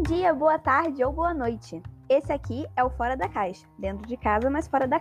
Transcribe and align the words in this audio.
Bom 0.00 0.14
dia, 0.14 0.32
boa 0.32 0.58
tarde 0.58 1.04
ou 1.04 1.12
boa 1.12 1.34
noite. 1.34 1.82
Esse 2.08 2.32
aqui 2.32 2.64
é 2.74 2.82
o 2.82 2.88
Fora 2.88 3.14
da 3.18 3.28
Caixa. 3.28 3.66
Dentro 3.78 4.08
de 4.08 4.16
casa, 4.16 4.48
mas 4.48 4.66
fora 4.66 4.88
da, 4.88 4.98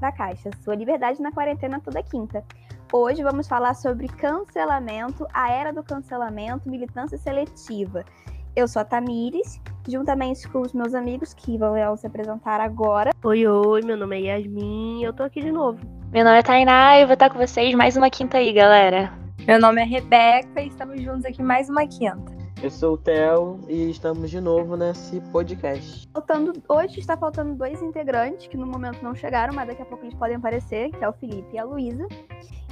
da 0.00 0.10
caixa. 0.10 0.50
Sua 0.64 0.74
liberdade 0.74 1.22
na 1.22 1.30
quarentena 1.30 1.78
toda 1.78 2.02
quinta. 2.02 2.44
Hoje 2.92 3.22
vamos 3.22 3.46
falar 3.46 3.74
sobre 3.74 4.08
cancelamento, 4.08 5.24
a 5.32 5.52
era 5.52 5.72
do 5.72 5.84
cancelamento, 5.84 6.68
militância 6.68 7.16
seletiva. 7.16 8.04
Eu 8.56 8.66
sou 8.66 8.82
a 8.82 8.84
Tamires, 8.84 9.60
juntamente 9.88 10.48
com 10.48 10.62
os 10.62 10.72
meus 10.72 10.94
amigos 10.94 11.32
que 11.32 11.56
vão 11.56 11.96
se 11.96 12.08
apresentar 12.08 12.60
agora. 12.60 13.12
Oi, 13.22 13.46
oi, 13.46 13.82
meu 13.82 13.96
nome 13.96 14.16
é 14.16 14.36
Yasmin 14.36 14.98
e 14.98 15.04
eu 15.04 15.12
tô 15.12 15.22
aqui 15.22 15.40
de 15.42 15.52
novo. 15.52 15.78
Meu 16.10 16.24
nome 16.24 16.38
é 16.38 16.42
Tainá 16.42 16.98
e 16.98 17.02
eu 17.02 17.06
vou 17.06 17.14
estar 17.14 17.30
com 17.30 17.38
vocês 17.38 17.72
mais 17.76 17.96
uma 17.96 18.10
quinta 18.10 18.38
aí, 18.38 18.52
galera. 18.52 19.12
Meu 19.46 19.60
nome 19.60 19.80
é 19.80 19.84
Rebeca 19.84 20.60
e 20.60 20.66
estamos 20.66 21.00
juntos 21.00 21.24
aqui 21.24 21.40
mais 21.40 21.70
uma 21.70 21.86
quinta. 21.86 22.39
Eu 22.62 22.70
sou 22.70 22.92
o 22.92 22.98
Theo 22.98 23.58
e 23.68 23.90
estamos 23.90 24.30
de 24.30 24.38
novo 24.38 24.76
nesse 24.76 25.18
podcast. 25.32 26.06
Faltando, 26.12 26.52
hoje 26.68 27.00
está 27.00 27.16
faltando 27.16 27.54
dois 27.54 27.80
integrantes 27.80 28.48
que 28.48 28.56
no 28.56 28.66
momento 28.66 29.02
não 29.02 29.14
chegaram, 29.14 29.54
mas 29.54 29.66
daqui 29.66 29.80
a 29.80 29.86
pouco 29.86 30.04
eles 30.04 30.14
podem 30.14 30.36
aparecer, 30.36 30.90
que 30.90 31.02
é 31.02 31.08
o 31.08 31.12
Felipe 31.14 31.54
e 31.54 31.58
a 31.58 31.64
Luísa. 31.64 32.06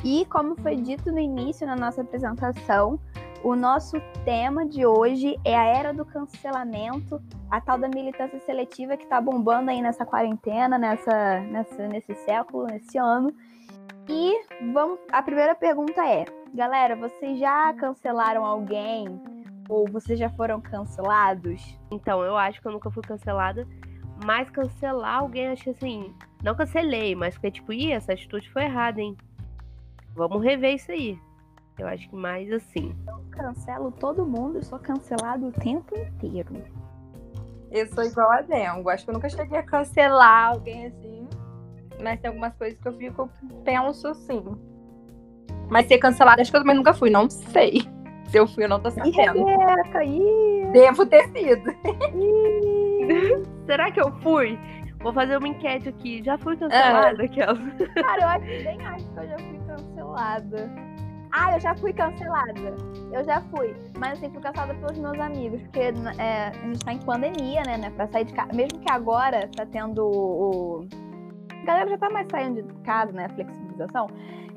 E 0.05 0.27
como 0.27 0.55
foi 0.61 0.77
dito 0.77 1.11
no 1.11 1.19
início 1.19 1.67
na 1.67 1.75
nossa 1.75 2.03
apresentação, 2.03 3.01
o 3.43 3.57
nosso 3.57 3.99
tema 4.27 4.67
de 4.67 4.85
hoje 4.85 5.41
é 5.43 5.57
a 5.57 5.65
era 5.65 5.95
do 5.95 6.05
cancelamento, 6.05 7.19
a 7.51 7.59
tal 7.59 7.79
da 7.79 7.89
militância 7.89 8.39
seletiva 8.41 8.95
que 8.95 9.05
está 9.05 9.23
bombando 9.23 9.71
aí 9.71 9.81
nessa 9.81 10.05
quarentena, 10.05 10.77
nessa, 10.77 11.41
nessa, 11.41 11.89
nesse 11.89 12.15
século, 12.27 12.67
nesse 12.67 12.99
ano. 12.99 13.33
E 14.07 14.39
vamos, 14.71 14.99
a 15.11 15.23
primeira 15.23 15.55
pergunta 15.55 16.07
é, 16.07 16.27
galera, 16.53 16.95
vocês 16.95 17.39
já 17.39 17.73
cancelaram 17.73 18.45
alguém 18.45 19.38
ou 19.69 19.87
vocês 19.91 20.19
já 20.19 20.31
foram 20.31 20.61
cancelados? 20.61 21.79
Então, 21.91 22.23
eu 22.23 22.37
acho 22.37 22.61
que 22.61 22.67
eu 22.67 22.73
nunca 22.73 22.91
fui 22.91 23.03
cancelada. 23.03 23.67
Mas 24.25 24.51
cancelar 24.51 25.19
alguém, 25.19 25.49
acho 25.49 25.65
que 25.65 25.71
assim. 25.71 26.15
Não 26.43 26.55
cancelei, 26.55 27.15
mas 27.15 27.35
fiquei 27.35 27.51
tipo, 27.51 27.73
ih, 27.73 27.93
essa 27.93 28.13
atitude 28.13 28.51
foi 28.51 28.65
errada, 28.65 29.01
hein? 29.01 29.17
Vamos 30.15 30.43
rever 30.43 30.75
isso 30.75 30.91
aí. 30.91 31.19
Eu 31.79 31.87
acho 31.87 32.09
que 32.09 32.17
mais 32.17 32.51
assim. 32.51 32.95
Eu 33.07 33.25
cancelo 33.31 33.93
todo 33.93 34.27
mundo, 34.27 34.65
sou 34.65 34.79
cancelado 34.79 35.47
o 35.47 35.53
tempo 35.53 35.97
inteiro. 35.97 36.65
Eu 37.71 37.87
sou 37.93 38.03
igual 38.03 38.31
a 38.33 38.41
Dengo. 38.41 38.89
Acho 38.89 39.05
que 39.05 39.11
eu 39.11 39.15
nunca 39.15 39.29
cheguei 39.29 39.59
a 39.59 39.63
cancelar 39.63 40.49
alguém 40.49 40.87
assim. 40.87 41.29
Mas 42.03 42.21
tem 42.21 42.29
algumas 42.29 42.55
coisas 42.55 42.81
que 42.81 42.89
eu 42.89 42.97
fico, 42.97 43.31
penso 43.65 44.15
sim. 44.15 44.43
Mas 45.69 45.87
ser 45.87 45.99
cancelada, 45.99 46.41
acho 46.41 46.51
que 46.51 46.57
eu 46.57 46.63
também 46.63 46.77
nunca 46.77 46.95
fui, 46.95 47.11
não 47.11 47.29
sei. 47.29 47.83
Se 48.29 48.39
eu 48.39 48.47
fui, 48.47 48.65
eu 48.65 48.69
não 48.69 48.79
tô 48.81 48.91
sabendo. 48.91 49.45
Rebeca, 49.45 50.05
ih. 50.05 50.71
Devo 50.73 51.07
ter 51.07 51.29
sido. 51.29 51.75
Será 53.67 53.91
que 53.91 54.01
eu 54.01 54.13
fui? 54.21 54.59
Vou 55.01 55.13
fazer 55.13 55.39
uma 55.39 55.49
enquete 55.49 55.89
aqui. 55.89 56.23
Já 56.23 56.37
fui 56.39 56.57
cancelada, 56.57 57.23
aquela. 57.23 57.57
Cara, 57.95 58.23
eu 58.23 58.29
acho, 58.29 58.45
nem 58.45 58.87
acho 58.87 59.05
que 59.11 59.19
eu 59.19 59.29
já 59.29 59.39
fui 59.39 59.59
cancelada. 59.67 60.71
Ah, 61.33 61.53
eu 61.55 61.61
já 61.61 61.75
fui 61.77 61.93
cancelada. 61.93 62.77
Eu 63.13 63.25
já 63.25 63.41
fui. 63.55 63.75
Mas 63.99 64.13
assim, 64.13 64.31
fui 64.31 64.43
cancelada 64.43 64.75
pelos 64.75 64.99
meus 64.99 65.19
amigos. 65.21 65.63
Porque 65.63 65.81
é, 66.19 66.49
a 66.49 66.53
gente 66.53 66.85
tá 66.85 66.93
em 66.93 66.99
pandemia, 66.99 67.63
né, 67.67 67.79
né? 67.79 67.91
Pra 67.91 68.07
sair 68.09 68.25
de 68.25 68.33
casa. 68.35 68.53
Mesmo 68.53 68.79
que 68.81 68.91
agora 68.91 69.49
tá 69.57 69.65
tendo 69.67 70.05
o. 70.07 70.87
A 71.63 71.65
galera 71.65 71.91
já 71.91 71.99
tá 71.99 72.11
mais 72.11 72.27
saindo 72.31 72.63
de 72.63 72.75
casa, 72.83 73.13
né? 73.13 73.29
Flexibilização. 73.31 74.09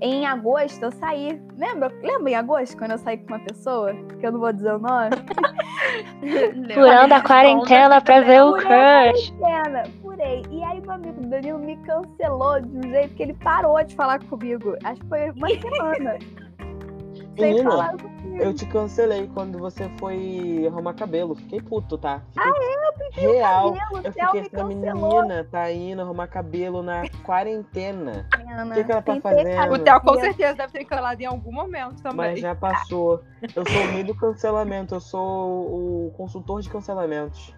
Em 0.01 0.25
agosto 0.25 0.83
eu 0.83 0.91
saí. 0.93 1.39
Lembra? 1.57 1.91
Lembra 2.01 2.31
em 2.31 2.35
agosto 2.35 2.75
quando 2.77 2.91
eu 2.91 2.97
saí 2.97 3.17
com 3.19 3.27
uma 3.27 3.39
pessoa? 3.39 3.93
Que 4.19 4.25
eu 4.25 4.31
não 4.31 4.39
vou 4.39 4.51
dizer 4.51 4.73
o 4.73 4.79
nome? 4.79 5.11
Furando 6.73 7.13
a 7.13 7.21
quarentena 7.21 8.01
pra 8.01 8.21
ver 8.21 8.41
o 8.43 8.53
crush. 8.53 9.31
quarentena, 9.39 9.83
furei. 10.01 10.41
E 10.49 10.63
aí 10.63 10.81
meu 10.81 10.91
amigo 10.91 11.21
Danilo 11.27 11.59
me 11.59 11.77
cancelou 11.77 12.59
de 12.61 12.77
um 12.87 12.91
jeito 12.91 13.13
que 13.15 13.23
ele 13.23 13.33
parou 13.43 13.83
de 13.83 13.95
falar 13.95 14.19
comigo. 14.25 14.75
Acho 14.83 14.99
que 15.01 15.07
foi 15.07 15.29
uma 15.31 15.49
semana. 15.61 16.17
sem 17.37 17.63
falar 17.63 17.95
comigo. 17.97 18.20
Eu 18.39 18.53
te 18.53 18.65
cancelei 18.65 19.29
quando 19.33 19.57
você 19.59 19.89
foi 19.99 20.65
arrumar 20.67 20.93
cabelo. 20.93 21.35
Fiquei 21.35 21.61
puto, 21.61 21.97
tá? 21.97 22.21
Fiquei 22.33 22.51
Ah, 22.51 22.85
Eu 22.87 22.93
pedi 22.93 23.27
o 23.27 23.31
real. 23.33 23.73
cabelo, 23.73 23.93
o 23.93 23.97
Eu 24.07 24.13
fiquei 24.13 24.41
essa 24.41 24.63
menina 24.63 25.47
tá 25.51 25.71
indo 25.71 26.01
arrumar 26.01 26.27
cabelo 26.27 26.81
na 26.81 27.03
quarentena. 27.23 28.27
O 28.69 28.73
que 28.73 28.83
que 28.83 28.91
ela 28.91 29.01
tá 29.01 29.19
fazendo? 29.21 29.73
O 29.73 29.79
Theo 29.79 30.01
com 30.01 30.19
certeza 30.19 30.53
deve 30.55 30.73
ter 30.73 30.85
cancelado 30.85 31.21
em 31.21 31.25
algum 31.25 31.51
momento 31.51 32.01
também. 32.01 32.15
Mas 32.31 32.39
já 32.39 32.55
passou. 32.55 33.21
Eu 33.55 33.65
sou 33.67 33.81
o 33.81 33.87
meio 33.93 34.05
do 34.05 34.15
cancelamento. 34.15 34.95
Eu 34.95 34.99
sou 35.01 36.07
o 36.07 36.13
consultor 36.17 36.61
de 36.61 36.69
cancelamentos. 36.69 37.53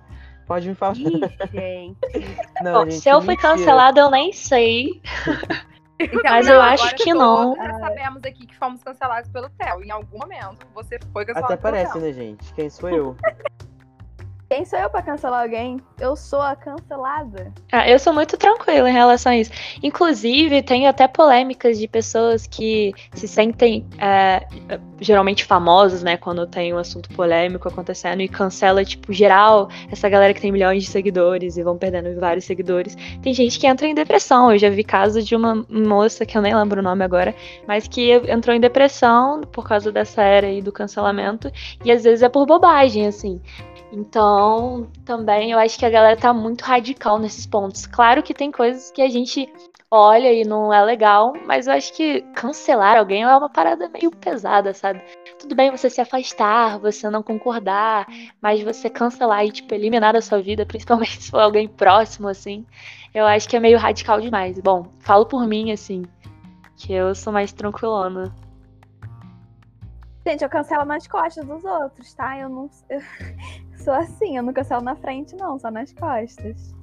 Pode 0.45 0.67
me 0.67 0.75
falar. 0.75 0.95
Ih, 0.97 1.22
gente. 1.53 1.97
Não, 2.62 2.73
Bom, 2.73 2.89
gente, 2.89 3.00
se 3.01 3.09
eu 3.09 3.22
fui 3.22 3.29
mentira. 3.35 3.50
cancelada, 3.56 4.01
eu 4.01 4.12
nem 4.12 4.33
sei. 4.33 5.01
Então, 6.03 6.31
Mas 6.31 6.47
eu 6.47 6.61
acho 6.61 6.95
que 6.95 7.13
não. 7.13 7.55
Já 7.55 7.79
sabemos 7.79 8.23
aqui 8.23 8.45
que 8.45 8.55
fomos 8.55 8.83
cancelados 8.83 9.29
pelo 9.31 9.49
Theo. 9.49 9.83
Em 9.83 9.91
algum 9.91 10.17
momento 10.17 10.65
você 10.73 10.99
foi 11.11 11.25
cancelado 11.25 11.53
Até 11.53 11.61
pelo 11.61 11.73
parece, 11.73 11.93
Theo. 11.93 12.01
né, 12.01 12.13
gente? 12.13 12.53
Quem 12.53 12.69
sou 12.69 12.89
eu? 12.89 13.17
Quem 14.53 14.65
sou 14.65 14.77
eu 14.77 14.87
pra 14.87 15.01
cancelar 15.01 15.41
alguém? 15.41 15.81
Eu 15.99 16.15
sou 16.15 16.39
a 16.39 16.55
cancelada. 16.55 17.51
Ah, 17.71 17.89
eu 17.89 17.97
sou 17.97 18.13
muito 18.13 18.37
tranquila 18.37 18.87
em 18.87 18.93
relação 18.93 19.31
a 19.31 19.35
isso. 19.35 19.49
Inclusive, 19.81 20.61
tenho 20.61 20.87
até 20.87 21.07
polêmicas 21.07 21.79
de 21.79 21.87
pessoas 21.87 22.45
que 22.45 22.93
se 23.15 23.27
sentem 23.27 23.83
é, 23.97 24.45
geralmente 25.01 25.43
famosas, 25.43 26.03
né? 26.03 26.17
Quando 26.17 26.45
tem 26.45 26.71
um 26.71 26.77
assunto 26.77 27.09
polêmico 27.15 27.67
acontecendo 27.67 28.21
e 28.21 28.27
cancela, 28.27 28.85
tipo, 28.85 29.11
geral, 29.11 29.69
essa 29.91 30.07
galera 30.07 30.35
que 30.35 30.41
tem 30.41 30.51
milhões 30.51 30.83
de 30.83 30.89
seguidores 30.91 31.57
e 31.57 31.63
vão 31.63 31.75
perdendo 31.75 32.19
vários 32.19 32.45
seguidores. 32.45 32.95
Tem 33.23 33.33
gente 33.33 33.57
que 33.57 33.65
entra 33.65 33.87
em 33.87 33.95
depressão. 33.95 34.51
Eu 34.51 34.59
já 34.59 34.69
vi 34.69 34.83
caso 34.83 35.23
de 35.23 35.35
uma 35.35 35.65
moça, 35.67 36.27
que 36.27 36.37
eu 36.37 36.43
nem 36.43 36.53
lembro 36.53 36.79
o 36.79 36.83
nome 36.83 37.03
agora, 37.03 37.33
mas 37.67 37.87
que 37.87 38.11
entrou 38.27 38.55
em 38.55 38.59
depressão 38.59 39.41
por 39.41 39.67
causa 39.67 39.91
dessa 39.91 40.21
era 40.21 40.45
aí 40.45 40.61
do 40.61 40.71
cancelamento. 40.71 41.51
E 41.83 41.91
às 41.91 42.03
vezes 42.03 42.21
é 42.21 42.29
por 42.29 42.45
bobagem, 42.45 43.07
assim. 43.07 43.41
Então, 43.95 44.89
também 45.05 45.51
eu 45.51 45.59
acho 45.59 45.77
que 45.77 45.85
a 45.85 45.89
galera 45.89 46.17
tá 46.19 46.33
muito 46.33 46.63
radical 46.63 47.19
nesses 47.19 47.45
pontos. 47.45 47.85
Claro 47.85 48.23
que 48.23 48.33
tem 48.33 48.51
coisas 48.51 48.89
que 48.89 49.03
a 49.03 49.07
gente 49.07 49.47
olha 49.91 50.33
e 50.33 50.43
não 50.43 50.73
é 50.73 50.83
legal, 50.83 51.33
mas 51.45 51.67
eu 51.67 51.73
acho 51.73 51.93
que 51.93 52.21
cancelar 52.33 52.97
alguém 52.97 53.21
é 53.21 53.27
uma 53.27 53.51
parada 53.51 53.87
meio 53.89 54.09
pesada, 54.09 54.73
sabe? 54.73 54.99
Tudo 55.37 55.53
bem 55.53 55.69
você 55.69 55.91
se 55.91 56.01
afastar, 56.01 56.79
você 56.79 57.07
não 57.07 57.21
concordar, 57.21 58.07
mas 58.41 58.63
você 58.63 58.89
cancelar 58.89 59.45
e, 59.45 59.51
tipo, 59.51 59.71
eliminar 59.75 60.13
da 60.13 60.21
sua 60.21 60.41
vida, 60.41 60.65
principalmente 60.65 61.21
se 61.21 61.29
for 61.29 61.41
alguém 61.41 61.67
próximo, 61.67 62.27
assim, 62.27 62.65
eu 63.13 63.27
acho 63.27 63.47
que 63.47 63.55
é 63.55 63.59
meio 63.59 63.77
radical 63.77 64.19
demais. 64.19 64.59
Bom, 64.59 64.87
falo 65.01 65.27
por 65.27 65.47
mim, 65.47 65.71
assim, 65.71 66.03
que 66.77 66.91
eu 66.91 67.13
sou 67.13 67.31
mais 67.31 67.53
tranquilona. 67.53 68.33
Gente, 70.25 70.41
eu 70.43 70.49
cancelo 70.49 70.85
nas 70.85 71.05
costas 71.05 71.45
dos 71.45 71.63
outros, 71.63 72.11
tá? 72.15 72.39
Eu 72.39 72.49
não 72.49 72.69
eu 72.89 73.01
sou 73.83 73.94
assim, 73.94 74.38
eu 74.38 74.44
não 74.44 74.53
cancelo 74.53 74.81
na 74.81 74.95
frente, 74.95 75.35
não, 75.35 75.59
só 75.59 75.69
nas 75.69 75.91
costas. 75.94 76.73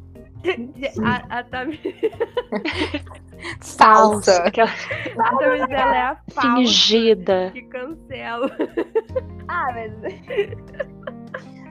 A, 1.04 1.38
a 1.38 1.44
Tamires 1.44 1.82
Falsa. 3.60 4.44
A 4.44 4.50
Tamires, 5.36 5.70
ela 5.70 5.96
é 5.96 6.02
a 6.02 6.16
falsa 6.30 6.56
fingida. 6.56 7.50
que 7.52 7.62
cancela. 7.62 8.50
Ah, 9.48 9.72
mas. 9.72 9.92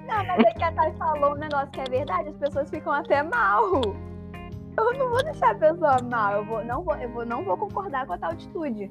Não, 0.08 0.26
mas 0.26 0.40
é 0.40 0.54
que 0.54 0.64
a 0.64 0.72
Thay 0.72 0.94
falou 0.94 1.34
um 1.34 1.38
negócio 1.38 1.70
que 1.70 1.82
é 1.82 1.84
verdade, 1.84 2.30
as 2.30 2.38
pessoas 2.38 2.70
ficam 2.70 2.92
até 2.92 3.22
mal. 3.22 3.82
Eu 4.78 4.94
não 4.98 5.10
vou 5.10 5.24
deixar 5.24 5.52
a 5.52 5.56
pessoa 5.56 5.98
mal, 6.02 6.38
eu 6.38 6.46
vou, 6.46 6.66
não, 6.66 6.84
vou, 6.84 6.96
eu 6.96 7.10
vou, 7.10 7.26
não 7.26 7.44
vou 7.44 7.58
concordar 7.58 8.08
com 8.08 8.14
a 8.14 8.18
tal 8.18 8.32
atitude. 8.32 8.90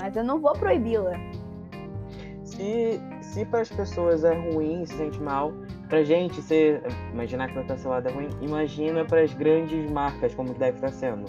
Mas 0.00 0.14
eu 0.16 0.22
não 0.22 0.40
vou 0.40 0.52
proibi-la. 0.52 1.12
Se, 2.54 3.00
se 3.20 3.44
para 3.44 3.62
as 3.62 3.68
pessoas 3.68 4.22
é 4.22 4.32
ruim, 4.32 4.86
se 4.86 4.94
sente 4.94 5.20
mal, 5.20 5.52
pra 5.88 6.04
gente 6.04 6.40
imaginar 7.12 7.48
que 7.48 7.54
foi 7.54 7.64
cancelado 7.64 8.08
é 8.08 8.12
ruim, 8.12 8.28
imagina 8.40 9.04
para 9.04 9.22
as 9.22 9.34
grandes 9.34 9.90
marcas 9.90 10.32
como 10.34 10.54
deve 10.54 10.76
estar 10.76 10.92
sendo. 10.92 11.24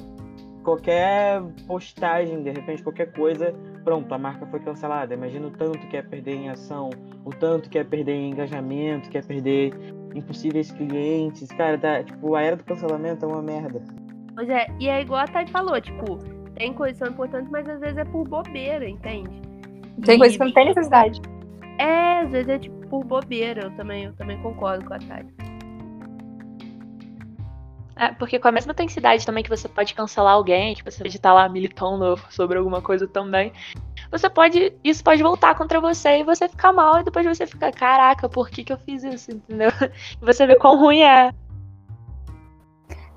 Qualquer 0.64 1.42
postagem, 1.68 2.44
de 2.44 2.52
repente, 2.52 2.84
qualquer 2.84 3.12
coisa, 3.14 3.54
pronto, 3.84 4.12
a 4.14 4.18
marca 4.18 4.46
foi 4.48 4.60
cancelada. 4.60 5.14
Imagina 5.14 5.48
o 5.48 5.52
tanto 5.52 5.80
que 5.88 5.98
é 5.98 6.02
perder 6.02 6.36
em 6.36 6.50
ação, 6.50 6.90
o 7.24 7.30
tanto 7.32 7.70
que 7.70 7.78
é 7.78 7.84
perder 7.84 8.14
em 8.14 8.32
engajamento, 8.32 9.10
que 9.10 9.18
é 9.18 9.22
perder 9.22 9.74
em 10.16 10.22
possíveis 10.22 10.72
clientes. 10.72 11.50
Cara, 11.50 11.78
tá, 11.78 12.04
tipo, 12.04 12.36
a 12.36 12.42
era 12.42 12.56
do 12.56 12.64
cancelamento 12.64 13.26
é 13.26 13.28
uma 13.28 13.44
merda. 13.44 13.82
Pois 14.36 14.50
é, 14.50 14.68
e 14.80 14.90
é 14.90 15.02
igual 15.02 15.22
a 15.22 15.28
Thay 15.28 15.48
falou, 15.48 15.80
tipo, 15.80 16.18
tem 16.56 16.74
coisas 16.74 16.98
que 16.98 17.06
são 17.06 17.14
importantes, 17.14 17.50
mas 17.52 17.68
às 17.70 17.80
vezes 17.80 17.98
é 17.98 18.06
por 18.06 18.28
bobeira, 18.28 18.90
entende? 18.90 19.45
Tem 20.04 20.18
coisas 20.18 20.38
que 20.38 20.44
não 20.44 20.54
tem 20.54 20.66
necessidade. 20.66 21.22
É, 21.78 22.20
às 22.20 22.32
vezes 22.32 22.50
é 22.50 22.60
tipo 22.60 22.76
por 22.88 23.04
bobeira, 23.04 23.64
eu 23.64 23.72
também, 23.76 24.06
eu 24.06 24.14
também 24.14 24.42
concordo 24.42 24.86
com 24.86 24.94
a 24.94 25.00
Thay. 25.00 25.26
É, 27.98 28.12
porque 28.12 28.38
com 28.38 28.48
a 28.50 28.52
mesma 28.52 28.74
intensidade 28.74 29.26
também 29.26 29.44
que 29.44 29.50
você 29.50 29.70
pode 29.70 29.94
cancelar 29.94 30.34
alguém, 30.34 30.76
que 30.76 30.84
você 30.84 31.02
pode 31.02 31.16
estar 31.16 31.34
lá 31.34 31.48
militando 31.48 32.18
sobre 32.30 32.58
alguma 32.58 32.82
coisa 32.82 33.08
também, 33.08 33.54
você 34.12 34.30
pode. 34.30 34.74
Isso 34.84 35.04
pode 35.04 35.24
voltar 35.24 35.56
contra 35.56 35.80
você 35.80 36.20
e 36.20 36.24
você 36.24 36.50
ficar 36.50 36.74
mal, 36.74 37.00
e 37.00 37.04
depois 37.04 37.26
você 37.26 37.48
fica, 37.48 37.72
caraca, 37.72 38.28
por 38.28 38.50
que, 38.50 38.64
que 38.66 38.74
eu 38.74 38.78
fiz 38.78 39.04
isso? 39.04 39.32
Entendeu? 39.32 39.70
E 39.82 40.18
você 40.26 40.46
vê 40.46 40.56
quão 40.56 40.78
ruim 40.78 41.02
é. 41.02 41.32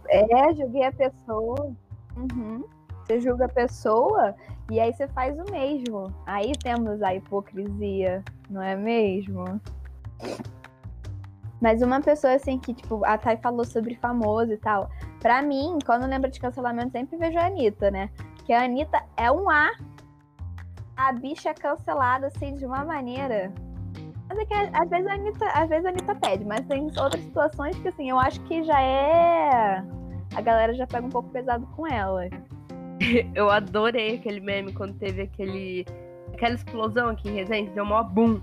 É, 0.09 0.55
julguei 0.55 0.85
a 0.85 0.93
pessoa. 0.93 1.73
Uhum. 2.17 2.65
Você 3.05 3.21
julga 3.21 3.47
a 3.47 3.49
pessoa 3.49 4.35
e 4.71 4.79
aí 4.79 4.93
você 4.93 5.09
faz 5.09 5.39
o 5.39 5.51
mesmo. 5.51 6.13
Aí 6.27 6.53
temos 6.63 7.03
a 7.03 7.15
hipocrisia, 7.15 8.23
não 8.51 8.63
é 8.63 8.77
mesmo? 8.77 9.61
Mas 11.61 11.83
uma 11.83 12.01
pessoa 12.01 12.35
assim 12.35 12.59
que, 12.59 12.73
tipo, 12.73 13.05
a 13.05 13.19
Thay 13.19 13.39
falou 13.39 13.65
sobre 13.65 13.97
famoso 13.97 14.53
e 14.53 14.57
tal. 14.59 14.89
Pra 15.21 15.43
mim, 15.43 15.79
quando 15.85 16.07
lembro 16.07 16.31
de 16.31 16.39
cancelamento, 16.39 16.93
sempre 16.93 17.17
vejo 17.17 17.39
a 17.39 17.47
Anitta, 17.47 17.91
né? 17.91 18.11
Porque 18.37 18.53
a 18.53 18.65
Anitta 18.65 19.03
é 19.17 19.31
um 19.31 19.51
A. 19.51 19.71
A 20.97 21.13
bicha 21.13 21.51
é 21.51 21.55
cancelada, 21.55 22.29
assim, 22.29 22.55
de 22.55 22.65
uma 22.65 22.85
maneira. 22.85 23.53
Mas 24.29 24.39
é 24.39 24.45
que 24.45 24.55
às 24.55 24.89
vezes 24.91 25.07
a 25.07 25.15
Anitta, 25.15 25.47
às 25.47 25.69
vezes 25.69 25.87
a 25.87 25.89
Anitta 25.89 26.15
pede, 26.15 26.45
mas 26.45 26.61
tem 26.67 26.85
outras 26.85 27.23
situações 27.23 27.79
que, 27.79 27.89
assim, 27.89 28.11
eu 28.11 28.19
acho 28.19 28.41
que 28.43 28.63
já 28.63 28.81
é. 28.81 29.83
A 30.35 30.41
galera 30.41 30.75
já 30.75 30.87
pega 30.87 31.07
um 31.07 31.11
pouco 31.11 31.31
pesado 31.31 31.67
com 31.75 31.87
ela. 31.87 32.29
Eu 33.35 33.51
adorei 33.51 34.17
aquele 34.17 34.41
meme 34.41 34.73
quando 34.73 34.99
teve 34.99 35.23
aquele. 35.23 35.85
aquela 36.33 36.55
explosão 36.55 37.09
aqui 37.09 37.29
em 37.29 37.35
Resende, 37.35 37.71
deu 37.71 37.85
mó 37.85 38.03
boom. 38.03 38.41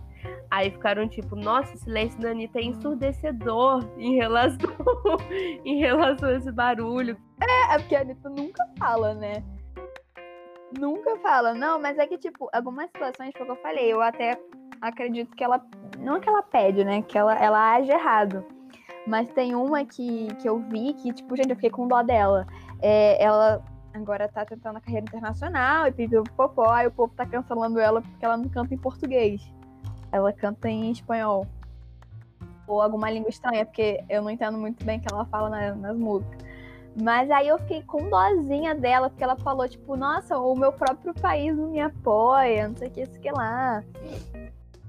Aí 0.49 0.71
ficaram 0.71 1.07
tipo, 1.07 1.35
nossa, 1.35 1.73
o 1.73 1.77
silêncio 1.77 2.19
da 2.19 2.29
Anitta 2.29 2.59
é 2.59 2.63
ensurdecedor 2.63 3.83
em 3.97 4.15
relação, 4.15 4.69
em 5.65 5.79
relação 5.79 6.29
a 6.29 6.33
esse 6.33 6.51
barulho. 6.51 7.17
É, 7.41 7.75
é 7.75 7.79
porque 7.79 7.95
a 7.95 8.01
Anitta 8.01 8.29
nunca 8.29 8.63
fala, 8.79 9.13
né? 9.13 9.43
Nunca 10.79 11.17
fala. 11.17 11.53
Não, 11.53 11.79
mas 11.79 11.97
é 11.97 12.07
que, 12.07 12.17
tipo, 12.17 12.49
algumas 12.53 12.87
situações, 12.87 13.31
foi 13.35 13.41
o 13.43 13.45
que 13.45 13.51
eu 13.51 13.61
falei, 13.61 13.91
eu 13.91 14.01
até 14.01 14.39
acredito 14.81 15.35
que 15.35 15.43
ela. 15.43 15.61
Não 15.99 16.19
que 16.19 16.29
ela 16.29 16.43
pede, 16.43 16.83
né? 16.83 17.01
Que 17.01 17.17
ela, 17.17 17.35
ela 17.35 17.73
age 17.73 17.91
errado. 17.91 18.45
Mas 19.07 19.29
tem 19.33 19.55
uma 19.55 19.85
que, 19.85 20.27
que 20.41 20.49
eu 20.49 20.59
vi 20.59 20.93
que, 20.93 21.13
tipo, 21.13 21.35
gente, 21.35 21.49
eu 21.49 21.55
fiquei 21.55 21.69
com 21.69 21.87
dó 21.87 22.01
dela. 22.01 22.47
É, 22.81 23.23
ela 23.23 23.63
agora 23.95 24.27
tá 24.27 24.45
tentando 24.45 24.77
a 24.77 24.81
carreira 24.81 25.05
internacional 25.05 25.87
e 25.87 25.91
pediu 25.91 26.23
popó, 26.35 26.69
aí 26.69 26.87
o 26.87 26.91
povo 26.91 27.13
tá 27.15 27.25
cancelando 27.25 27.79
ela 27.79 28.01
porque 28.01 28.25
ela 28.25 28.37
não 28.37 28.49
canta 28.49 28.73
em 28.73 28.77
português. 28.77 29.41
Ela 30.11 30.31
canta 30.33 30.69
em 30.69 30.91
espanhol. 30.91 31.47
Ou 32.67 32.81
alguma 32.81 33.09
língua 33.09 33.29
estranha, 33.29 33.65
porque 33.65 34.03
eu 34.09 34.21
não 34.21 34.29
entendo 34.29 34.57
muito 34.57 34.83
bem 34.83 34.97
o 34.97 35.01
que 35.01 35.13
ela 35.13 35.25
fala 35.25 35.49
na, 35.49 35.75
nas 35.75 35.97
músicas. 35.97 36.45
Mas 37.01 37.29
aí 37.29 37.47
eu 37.47 37.59
fiquei 37.59 37.83
com 37.83 38.09
dozinha 38.09 38.73
dela, 38.73 39.09
porque 39.09 39.23
ela 39.23 39.35
falou, 39.35 39.67
tipo, 39.67 39.97
nossa, 39.97 40.37
o 40.37 40.55
meu 40.55 40.71
próprio 40.71 41.13
país 41.13 41.55
não 41.55 41.69
me 41.69 41.81
apoia, 41.81 42.69
não 42.69 42.75
sei 42.75 42.87
o 42.87 42.91
que, 42.91 43.01
isso 43.01 43.19
que 43.19 43.29
lá. 43.31 43.83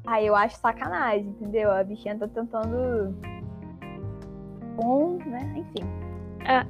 Aí 0.06 0.26
eu 0.26 0.36
acho 0.36 0.56
sacanagem, 0.56 1.26
entendeu? 1.26 1.70
A 1.72 1.82
bichinha 1.82 2.16
tá 2.16 2.28
tentando. 2.28 3.12
Um, 4.80 5.18
né? 5.26 5.54
Enfim. 5.56 5.84
É, 6.44 6.64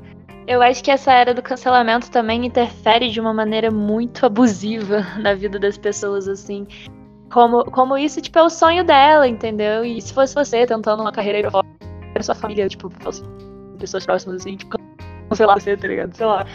eu 0.46 0.62
acho 0.62 0.82
que 0.82 0.90
essa 0.90 1.12
era 1.12 1.34
do 1.34 1.42
cancelamento 1.42 2.10
também 2.10 2.46
interfere 2.46 3.10
de 3.10 3.20
uma 3.20 3.34
maneira 3.34 3.70
muito 3.70 4.24
abusiva 4.24 5.00
na 5.20 5.34
vida 5.34 5.58
das 5.58 5.76
pessoas, 5.76 6.28
assim. 6.28 6.66
Como, 7.32 7.64
como 7.72 7.98
isso, 7.98 8.20
tipo, 8.20 8.38
é 8.38 8.42
o 8.42 8.50
sonho 8.50 8.84
dela, 8.84 9.26
entendeu? 9.26 9.84
E 9.84 10.00
se 10.00 10.14
fosse 10.14 10.34
você 10.34 10.64
tentando 10.64 11.00
uma 11.02 11.10
carreira 11.10 11.50
fora, 11.50 11.66
sua 12.22 12.34
família, 12.34 12.68
tipo, 12.68 12.88
pessoas 13.78 14.06
próximas, 14.06 14.42
assim, 14.42 14.56
tipo, 14.56 14.78
cancelar 15.28 15.60
você, 15.60 15.76
tá 15.76 15.88
ligado? 15.88 16.14
Sei 16.14 16.24
lá. 16.24 16.46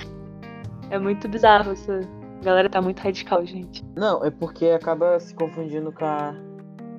É 0.89 0.97
muito 0.97 1.27
bizarro 1.27 1.71
essa. 1.71 1.99
A 2.41 2.44
galera 2.44 2.69
tá 2.69 2.81
muito 2.81 2.99
radical, 2.99 3.45
gente. 3.45 3.83
Não, 3.95 4.23
é 4.25 4.31
porque 4.31 4.67
acaba 4.67 5.19
se 5.19 5.35
confundindo 5.35 5.91
com 5.91 6.05
a, 6.05 6.33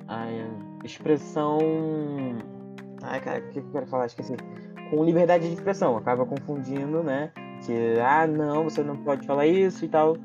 a 0.07 0.27
expressão. 0.85 1.57
Ai, 3.01 3.19
cara, 3.19 3.39
o 3.39 3.49
que 3.49 3.59
eu 3.59 3.71
quero 3.71 3.87
falar? 3.87 4.05
Esqueci. 4.05 4.35
Com 4.93 5.03
liberdade 5.03 5.47
de 5.47 5.55
expressão. 5.55 5.97
Acaba 5.97 6.23
confundindo, 6.23 7.01
né? 7.01 7.31
Que, 7.65 7.99
ah, 7.99 8.27
não, 8.27 8.63
você 8.63 8.83
não 8.83 8.95
pode 8.95 9.25
falar 9.25 9.47
isso 9.47 9.83
e 9.83 9.87
tal. 9.87 10.15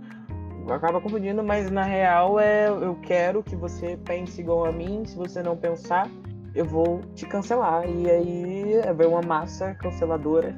Acaba 0.68 1.00
confundindo, 1.00 1.42
mas 1.42 1.70
na 1.70 1.82
real 1.82 2.38
é 2.38 2.68
eu 2.68 2.94
quero 3.02 3.42
que 3.42 3.56
você 3.56 3.96
pense 4.04 4.38
igual 4.38 4.66
a 4.66 4.72
mim. 4.72 5.06
Se 5.06 5.16
você 5.16 5.42
não 5.42 5.56
pensar, 5.56 6.06
eu 6.54 6.66
vou 6.66 7.00
te 7.14 7.24
cancelar. 7.24 7.88
E 7.88 8.10
aí 8.10 8.74
é 8.74 9.06
uma 9.06 9.22
massa 9.22 9.74
canceladora, 9.74 10.54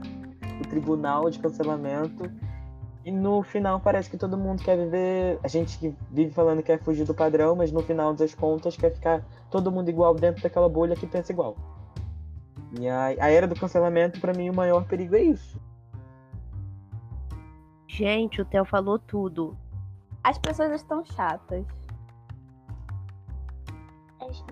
o 0.61 0.67
tribunal 0.69 1.31
de 1.31 1.39
cancelamento. 1.39 2.29
E 3.05 3.13
no 3.13 3.45
final 3.45 3.79
parece 3.79 4.11
que 4.11 4.17
todo 4.17 4.37
mundo 4.37 4.65
quer 4.65 4.77
viver. 4.77 5.39
A 5.45 5.47
gente 5.47 5.79
que 5.79 5.95
vive 6.11 6.33
falando 6.33 6.59
que 6.59 6.65
quer 6.65 6.81
fugir 6.81 7.05
do 7.05 7.15
padrão, 7.15 7.55
mas 7.55 7.71
no 7.71 7.81
final 7.81 8.13
das 8.13 8.35
contas 8.35 8.77
quer 8.77 8.93
ficar 8.93 9.25
todo 9.53 9.71
mundo 9.71 9.89
igual 9.89 10.17
dentro 10.17 10.43
daquela 10.43 10.69
bolha 10.69 10.97
que 10.97 11.07
pensa 11.07 11.31
igual. 11.31 11.55
E 12.79 12.89
a, 12.89 13.07
a 13.07 13.31
era 13.31 13.47
do 13.47 13.55
cancelamento, 13.59 14.21
para 14.21 14.33
mim, 14.33 14.49
o 14.51 14.55
maior 14.55 14.85
perigo 14.85 15.17
é 15.17 15.23
isso. 15.23 15.61
Gente, 17.89 18.41
o 18.41 18.45
Theo 18.45 18.65
falou 18.65 18.99
tudo. 18.99 19.57
As 20.23 20.39
pessoas 20.39 20.71
estão 20.73 21.05
chatas. 21.05 21.65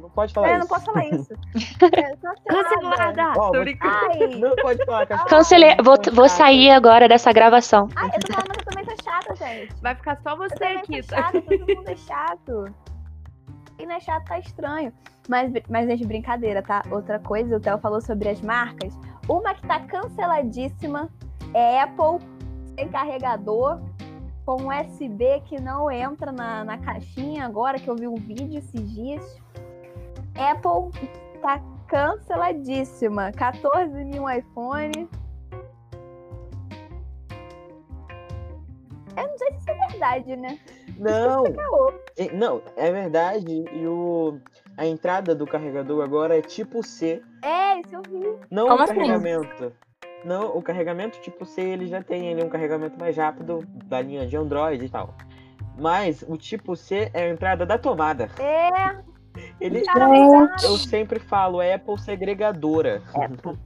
Não 0.00 0.10
pode 0.10 0.32
falar 0.34 0.48
É, 0.48 0.52
isso. 0.52 0.60
não 0.60 0.66
posso 0.66 0.84
falar 0.86 1.04
isso. 1.06 1.32
É, 1.94 2.16
Cancelada! 2.48 3.34
Tô 3.34 3.52
vou-. 3.52 3.64
Ai, 3.80 4.26
Não 4.38 4.56
pode 4.56 4.84
falar 4.84 5.06
Cancelei. 5.26 5.76
Vou, 5.84 5.96
vou 6.12 6.28
sair 6.28 6.70
agora 6.70 7.06
dessa 7.08 7.32
gravação. 7.32 7.88
ai, 7.94 8.08
eu 8.08 8.20
tô 8.20 8.32
falando 8.32 8.52
que 8.54 8.60
eu 8.60 8.64
também 8.64 8.84
sou 8.84 8.96
chata, 9.04 9.36
gente. 9.36 9.74
Vai 9.80 9.94
ficar 9.94 10.16
só 10.22 10.34
você 10.36 10.64
aqui, 10.64 11.02
tá? 11.04 11.16
chata, 11.22 11.42
todo 11.42 11.76
mundo 11.76 11.88
é 11.88 11.96
chato. 11.96 12.74
Quem 13.78 13.86
não 13.86 13.94
é 13.94 14.00
chato 14.00 14.24
tá 14.26 14.38
estranho. 14.40 14.92
Mas, 15.28 15.52
mas, 15.68 15.86
gente, 15.86 16.04
brincadeira, 16.04 16.60
tá? 16.62 16.82
Outra 16.90 17.20
coisa, 17.20 17.56
o 17.56 17.60
Theo 17.60 17.78
falou 17.78 18.00
sobre 18.00 18.28
as 18.28 18.40
marcas. 18.40 18.92
Uma 19.28 19.54
que 19.54 19.66
tá 19.68 19.78
canceladíssima 19.80 21.08
é 21.54 21.80
Apple 21.82 22.18
sem 22.76 22.88
carregador, 22.88 23.80
com 24.44 24.66
USB 24.66 25.40
que 25.44 25.60
não 25.60 25.88
entra 25.90 26.32
na, 26.32 26.64
na 26.64 26.78
caixinha 26.78 27.44
agora, 27.46 27.78
que 27.78 27.88
eu 27.88 27.94
vi 27.94 28.08
um 28.08 28.16
vídeo 28.16 28.58
esses 28.58 28.90
dias. 28.92 29.40
Apple 30.34 31.08
tá 31.40 31.60
canceladíssima. 31.86 33.30
14 33.30 34.04
mil 34.04 34.28
iPhone. 34.28 35.08
Eu 39.16 39.28
não 39.28 39.38
sei 39.38 39.52
se 39.52 39.58
isso 39.58 39.70
é 39.70 39.74
verdade, 39.88 40.36
né? 40.36 40.58
Não, 40.96 41.44
Caô. 41.52 41.90
e- 41.90 42.07
não, 42.32 42.62
é 42.76 42.90
verdade. 42.90 43.64
E 43.72 43.86
o, 43.86 44.38
a 44.76 44.86
entrada 44.86 45.34
do 45.34 45.46
carregador 45.46 46.02
agora 46.02 46.36
é 46.36 46.42
tipo 46.42 46.82
C, 46.82 47.22
É, 47.42 47.80
isso 47.80 47.94
eu 47.94 48.02
vi. 48.02 48.36
não 48.50 48.66
Como 48.68 48.80
o 48.80 48.82
assim? 48.82 48.94
carregamento. 48.94 49.72
Não, 50.24 50.56
o 50.56 50.60
carregamento 50.62 51.20
tipo 51.20 51.44
C 51.46 51.60
ele 51.60 51.86
já 51.86 52.02
tem 52.02 52.26
ele 52.28 52.42
um 52.44 52.48
carregamento 52.48 52.98
mais 52.98 53.16
rápido 53.16 53.64
da 53.86 54.00
linha 54.00 54.26
de 54.26 54.36
Android 54.36 54.84
e 54.84 54.88
tal. 54.88 55.14
Mas 55.78 56.24
o 56.26 56.36
tipo 56.36 56.74
C 56.74 57.08
é 57.14 57.22
a 57.24 57.28
entrada 57.30 57.64
da 57.64 57.78
tomada. 57.78 58.28
É, 58.40 58.98
Ele, 59.60 59.82
cara, 59.82 60.08
eu 60.62 60.76
sempre 60.76 61.18
falo, 61.18 61.60
é 61.60 61.74
Apple 61.74 61.98
segregadora. 61.98 63.02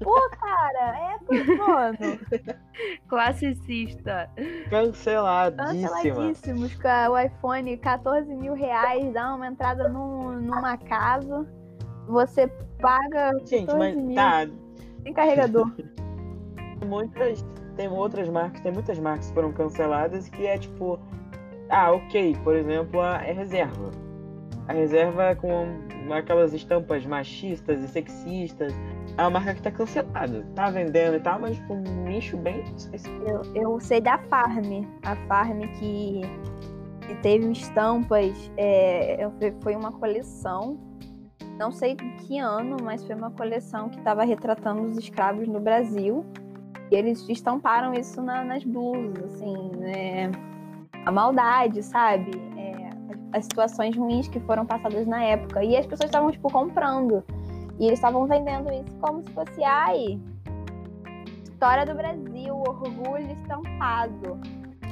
pô, 0.02 0.30
cara, 0.30 0.98
é, 0.98 1.18
pô, 1.18 1.66
mano. 1.66 2.18
Classicista. 3.08 4.30
Canceladíssima. 4.70 5.88
Canceladíssimos 5.90 6.74
com 6.76 7.10
o 7.10 7.18
iPhone, 7.18 7.76
14 7.76 8.34
mil 8.34 8.54
reais, 8.54 9.12
dá 9.12 9.34
uma 9.34 9.46
entrada 9.46 9.88
num, 9.88 10.32
numa 10.40 10.78
casa, 10.78 11.46
você 12.08 12.48
paga 12.80 13.32
Gente, 13.44 13.66
14 13.66 13.78
mas 13.78 13.96
mil 13.96 14.14
tá, 14.14 14.46
sem 15.02 15.12
carregador. 15.12 15.70
muitas 16.86 17.44
tem 17.76 17.88
outras 17.88 18.28
marcas, 18.28 18.60
tem 18.60 18.72
muitas 18.72 18.98
marcas 18.98 19.28
que 19.28 19.34
foram 19.34 19.52
canceladas 19.52 20.28
que 20.28 20.46
é 20.46 20.58
tipo, 20.58 20.98
ah, 21.68 21.92
ok, 21.92 22.36
por 22.44 22.54
exemplo, 22.54 23.00
a 23.00 23.22
é 23.24 23.32
reserva. 23.32 23.90
A 24.72 24.74
reserva 24.74 25.24
é 25.24 25.34
com 25.34 25.66
aquelas 26.10 26.54
estampas 26.54 27.04
machistas 27.04 27.84
e 27.84 27.88
sexistas. 27.88 28.72
É 29.18 29.20
uma 29.20 29.28
marca 29.28 29.52
que 29.52 29.60
tá 29.60 29.70
cancelada. 29.70 30.46
Tá 30.54 30.70
vendendo 30.70 31.16
e 31.16 31.20
tal, 31.20 31.38
mas 31.38 31.60
com 31.66 31.74
um 31.74 32.04
nicho 32.04 32.38
bem 32.38 32.62
específico. 32.74 33.22
Eu, 33.28 33.42
eu 33.54 33.80
sei 33.80 34.00
da 34.00 34.16
Farm, 34.16 34.86
a 35.04 35.14
Farm 35.28 35.60
que, 35.78 36.22
que 37.06 37.14
teve 37.16 37.52
estampas, 37.52 38.50
é, 38.56 39.28
foi 39.60 39.76
uma 39.76 39.92
coleção, 39.92 40.80
não 41.58 41.70
sei 41.70 41.94
que 41.94 42.38
ano, 42.38 42.78
mas 42.82 43.04
foi 43.04 43.14
uma 43.14 43.30
coleção 43.30 43.90
que 43.90 43.98
estava 43.98 44.24
retratando 44.24 44.84
os 44.84 44.96
escravos 44.96 45.46
no 45.48 45.60
Brasil. 45.60 46.24
E 46.90 46.94
eles 46.96 47.28
estamparam 47.28 47.92
isso 47.92 48.22
na- 48.22 48.42
nas 48.42 48.64
blusas, 48.64 49.22
assim, 49.34 49.70
né? 49.76 50.30
A 51.04 51.12
maldade, 51.12 51.82
sabe? 51.82 52.30
As- 53.32 53.38
as 53.38 53.44
situações 53.44 53.96
ruins 53.96 54.28
que 54.28 54.40
foram 54.40 54.64
passadas 54.66 55.06
na 55.06 55.22
época. 55.24 55.64
E 55.64 55.76
as 55.76 55.86
pessoas 55.86 56.08
estavam, 56.08 56.30
tipo, 56.30 56.50
comprando. 56.50 57.22
E 57.78 57.86
eles 57.86 57.98
estavam 57.98 58.26
vendendo 58.26 58.70
isso 58.72 58.94
como 59.00 59.22
se 59.26 59.32
fosse, 59.32 59.64
ai, 59.64 60.18
História 61.44 61.86
do 61.86 61.94
Brasil, 61.94 62.56
orgulho 62.56 63.30
estampado. 63.40 64.40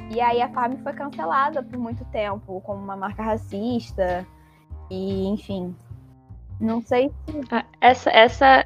E 0.09 0.21
aí 0.21 0.41
a 0.41 0.49
Farm 0.49 0.75
foi 0.83 0.93
cancelada 0.93 1.61
por 1.61 1.77
muito 1.77 2.03
tempo 2.05 2.61
como 2.61 2.81
uma 2.81 2.95
marca 2.95 3.21
racista. 3.23 4.25
E, 4.89 5.27
enfim. 5.27 5.75
Não 6.59 6.81
sei 6.81 7.09
se. 7.25 7.41
Ah, 7.51 7.65
Essa, 7.81 8.09
essa 8.11 8.65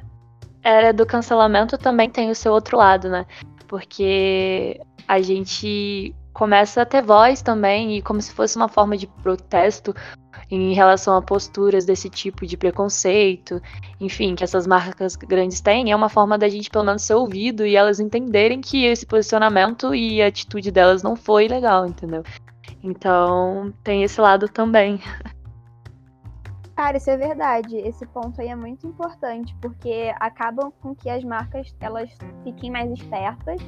era 0.62 0.92
do 0.92 1.04
cancelamento 1.06 1.76
também 1.78 2.08
tem 2.10 2.30
o 2.30 2.34
seu 2.34 2.52
outro 2.52 2.76
lado, 2.76 3.08
né? 3.08 3.26
Porque 3.66 4.80
a 5.08 5.20
gente 5.20 6.14
começa 6.36 6.82
a 6.82 6.84
ter 6.84 7.02
voz 7.02 7.40
também, 7.40 7.96
e 7.96 8.02
como 8.02 8.20
se 8.20 8.30
fosse 8.30 8.56
uma 8.56 8.68
forma 8.68 8.94
de 8.94 9.06
protesto 9.06 9.94
em 10.50 10.74
relação 10.74 11.16
a 11.16 11.22
posturas 11.22 11.86
desse 11.86 12.10
tipo 12.10 12.46
de 12.46 12.58
preconceito, 12.58 13.58
enfim, 13.98 14.34
que 14.34 14.44
essas 14.44 14.66
marcas 14.66 15.16
grandes 15.16 15.62
têm, 15.62 15.90
é 15.90 15.96
uma 15.96 16.10
forma 16.10 16.36
da 16.36 16.46
gente 16.46 16.68
pelo 16.68 16.84
menos 16.84 17.00
ser 17.00 17.14
ouvido 17.14 17.64
e 17.64 17.74
elas 17.74 18.00
entenderem 18.00 18.60
que 18.60 18.84
esse 18.84 19.06
posicionamento 19.06 19.94
e 19.94 20.20
a 20.20 20.26
atitude 20.26 20.70
delas 20.70 21.02
não 21.02 21.16
foi 21.16 21.48
legal, 21.48 21.86
entendeu? 21.86 22.22
Então 22.84 23.72
tem 23.82 24.02
esse 24.02 24.20
lado 24.20 24.46
também. 24.46 25.00
Cara, 26.76 26.98
isso 26.98 27.08
é 27.08 27.16
verdade. 27.16 27.78
Esse 27.78 28.04
ponto 28.04 28.38
aí 28.42 28.48
é 28.48 28.54
muito 28.54 28.86
importante, 28.86 29.56
porque 29.62 30.12
acabam 30.20 30.70
com 30.82 30.94
que 30.94 31.08
as 31.08 31.24
marcas 31.24 31.74
elas 31.80 32.10
fiquem 32.44 32.70
mais 32.70 32.90
espertas 32.90 33.58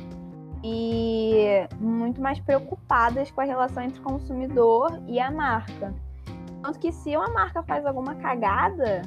e 0.63 1.67
muito 1.79 2.21
mais 2.21 2.41
preocupadas 2.41 3.31
com 3.31 3.41
a 3.41 3.45
relação 3.45 3.83
entre 3.83 4.01
o 4.01 4.03
consumidor 4.03 5.01
e 5.07 5.21
a 5.21 5.31
marca. 5.31 5.95
Tanto 6.63 6.79
que 6.79 6.93
se 6.93 7.17
uma 7.17 7.29
marca 7.29 7.63
faz 7.63 7.87
alguma 7.87 8.15
cagada, 8.17 9.03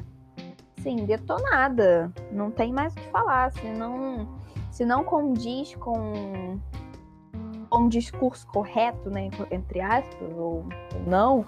sim, 0.80 1.06
detonada. 1.06 2.12
Não 2.32 2.50
tem 2.52 2.72
mais 2.72 2.94
o 2.94 2.96
que 2.96 3.08
falar. 3.10 3.52
Se 3.52 3.68
não, 3.68 4.28
se 4.72 4.86
não 4.86 5.04
condiz 5.04 5.76
com 5.76 6.60
um 7.74 7.88
discurso 7.88 8.46
correto, 8.48 9.10
né, 9.10 9.30
entre 9.50 9.80
aspas, 9.80 10.30
ou 10.38 10.66
não, 11.08 11.46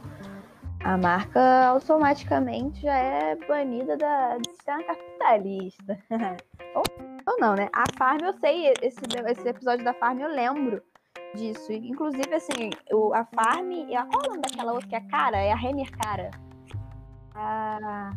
a 0.83 0.97
marca 0.97 1.67
automaticamente 1.67 2.81
já 2.81 2.95
é 2.95 3.35
banida 3.47 3.95
da, 3.95 4.37
do 4.37 4.49
sistema 4.49 4.83
capitalista. 4.83 5.97
ou, 6.75 6.83
ou 7.25 7.39
não, 7.39 7.55
né? 7.55 7.69
A 7.73 7.83
Farm, 7.97 8.19
eu 8.21 8.33
sei, 8.33 8.73
esse, 8.81 8.99
esse 9.27 9.47
episódio 9.47 9.85
da 9.85 9.93
Farm 9.93 10.19
eu 10.19 10.29
lembro 10.29 10.83
disso. 11.35 11.71
Inclusive, 11.71 12.33
assim, 12.33 12.69
o, 12.91 13.13
a 13.13 13.25
Farm. 13.25 13.71
E 13.71 13.95
a, 13.95 14.05
qual 14.05 14.23
é 14.23 14.27
o 14.27 14.29
nome 14.31 14.41
daquela 14.41 14.73
outra 14.73 14.87
que 14.87 14.95
é 14.95 15.01
cara? 15.01 15.37
É 15.37 15.51
a 15.51 15.55
Renner 15.55 15.89
Cara. 15.91 16.31
A. 17.33 18.11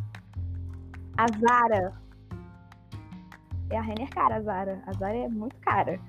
A 1.17 1.27
Zara. 1.39 1.93
É 3.71 3.79
a 3.79 3.83
Renner 3.83 4.11
Cara, 4.11 4.37
a 4.37 4.41
Zara. 4.41 4.83
A 4.87 4.93
Zara 4.93 5.17
é 5.17 5.29
muito 5.29 5.57
cara. 5.61 6.01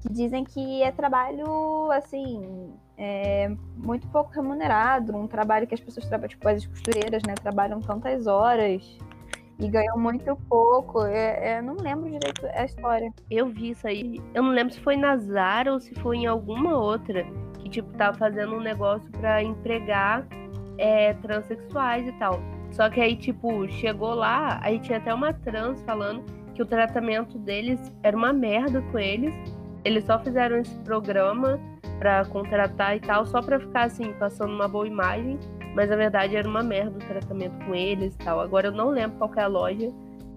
Que 0.00 0.12
dizem 0.12 0.44
que 0.44 0.82
é 0.82 0.90
trabalho, 0.90 1.90
assim. 1.92 2.74
É 2.96 3.50
muito 3.76 4.06
pouco 4.08 4.30
remunerado. 4.32 5.16
Um 5.16 5.26
trabalho 5.26 5.66
que 5.66 5.74
as 5.74 5.80
pessoas 5.80 6.06
trabalham, 6.06 6.28
tipo, 6.28 6.48
as 6.48 6.66
costureiras, 6.66 7.22
né? 7.26 7.34
Trabalham 7.34 7.80
tantas 7.80 8.26
horas. 8.26 8.98
E 9.58 9.68
ganham 9.68 9.98
muito 9.98 10.36
pouco. 10.48 11.04
É, 11.04 11.52
é, 11.52 11.62
não 11.62 11.74
lembro 11.74 12.10
direito 12.10 12.46
a 12.46 12.64
história. 12.64 13.12
Eu 13.30 13.48
vi 13.48 13.70
isso 13.70 13.86
aí. 13.86 14.20
Eu 14.34 14.42
não 14.42 14.50
lembro 14.50 14.72
se 14.72 14.80
foi 14.80 14.96
na 14.96 15.16
Zara 15.16 15.72
ou 15.72 15.80
se 15.80 15.94
foi 15.96 16.18
em 16.18 16.26
alguma 16.26 16.76
outra. 16.76 17.24
Que, 17.58 17.68
tipo, 17.68 17.92
tava 17.96 18.16
fazendo 18.16 18.56
um 18.56 18.60
negócio 18.60 19.10
pra 19.12 19.42
empregar 19.42 20.26
é, 20.78 21.14
transexuais 21.14 22.06
e 22.06 22.12
tal. 22.12 22.40
Só 22.72 22.88
que 22.88 23.00
aí, 23.00 23.16
tipo, 23.16 23.68
chegou 23.68 24.14
lá, 24.14 24.58
aí 24.62 24.78
tinha 24.80 24.98
até 24.98 25.12
uma 25.12 25.32
trans 25.32 25.82
falando 25.82 26.24
que 26.54 26.62
o 26.62 26.66
tratamento 26.66 27.38
deles 27.38 27.80
era 28.02 28.16
uma 28.16 28.32
merda 28.32 28.82
com 28.90 28.98
eles. 28.98 29.34
Eles 29.84 30.04
só 30.04 30.18
fizeram 30.18 30.58
esse 30.58 30.74
programa 30.80 31.60
pra 32.02 32.24
contratar 32.24 32.96
e 32.96 33.00
tal, 33.00 33.24
só 33.24 33.40
pra 33.40 33.60
ficar 33.60 33.84
assim, 33.84 34.12
passando 34.14 34.52
uma 34.52 34.66
boa 34.66 34.86
imagem. 34.88 35.38
Mas 35.76 35.88
na 35.88 35.94
verdade 35.94 36.34
era 36.36 36.48
uma 36.48 36.62
merda 36.62 36.90
o 36.96 36.98
tratamento 36.98 37.64
com 37.64 37.72
eles 37.74 38.12
e 38.14 38.18
tal. 38.18 38.40
Agora 38.40 38.66
eu 38.66 38.72
não 38.72 38.88
lembro 38.88 39.16
qual 39.18 39.30
que 39.30 39.38
é 39.38 39.44
a 39.44 39.46
loja, 39.46 39.88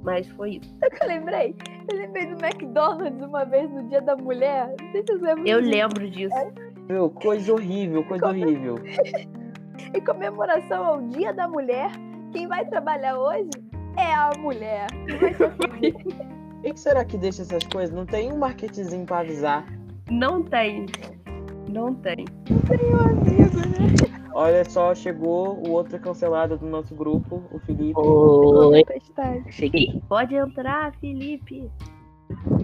mas 0.03 0.27
foi 0.29 0.57
isso. 0.61 0.69
Sabe 0.79 0.95
o 0.95 0.99
que 0.99 1.03
eu 1.03 1.07
lembrei? 1.07 1.55
Eu 1.91 1.97
lembrei 1.97 2.25
do 2.27 2.45
McDonald's 2.45 3.27
uma 3.27 3.43
vez 3.45 3.69
no 3.71 3.83
Dia 3.89 4.01
da 4.01 4.15
Mulher. 4.15 4.67
Não 4.79 4.91
sei 4.91 5.01
se 5.01 5.07
vocês 5.07 5.21
lembram 5.21 5.45
Eu 5.47 5.59
disso. 5.61 5.71
lembro 5.73 6.09
disso. 6.11 6.35
Meu, 6.87 7.09
coisa 7.09 7.51
horrível, 7.51 8.03
coisa 8.03 8.27
horrível. 8.27 8.75
Em 9.93 10.01
comemoração 10.01 10.85
ao 10.85 11.01
Dia 11.01 11.33
da 11.33 11.47
Mulher, 11.47 11.89
quem 12.31 12.47
vai 12.47 12.63
trabalhar 12.65 13.17
hoje 13.17 13.49
é 13.97 14.13
a 14.13 14.29
mulher. 14.37 14.87
Que 15.79 15.91
que 16.73 16.79
será 16.79 17.03
que 17.03 17.17
deixa 17.17 17.41
essas 17.41 17.63
coisas? 17.65 17.93
Não 17.93 18.05
tem 18.05 18.31
um 18.31 18.37
marketzinho 18.37 19.05
pra 19.05 19.19
avisar. 19.19 19.65
Não 20.09 20.43
tem. 20.43 20.85
Não 21.69 21.93
tem. 21.95 22.25
Olha 24.33 24.65
só, 24.69 24.93
chegou 24.93 25.57
o 25.65 25.71
outro 25.71 25.97
cancelado 25.99 26.57
do 26.57 26.65
nosso 26.65 26.93
grupo, 26.93 27.43
o 27.51 27.59
Felipe. 27.59 27.97
Oi, 27.97 28.83
cheguei. 29.49 30.01
Pode 30.09 30.35
entrar, 30.35 30.93
Felipe. 30.99 31.71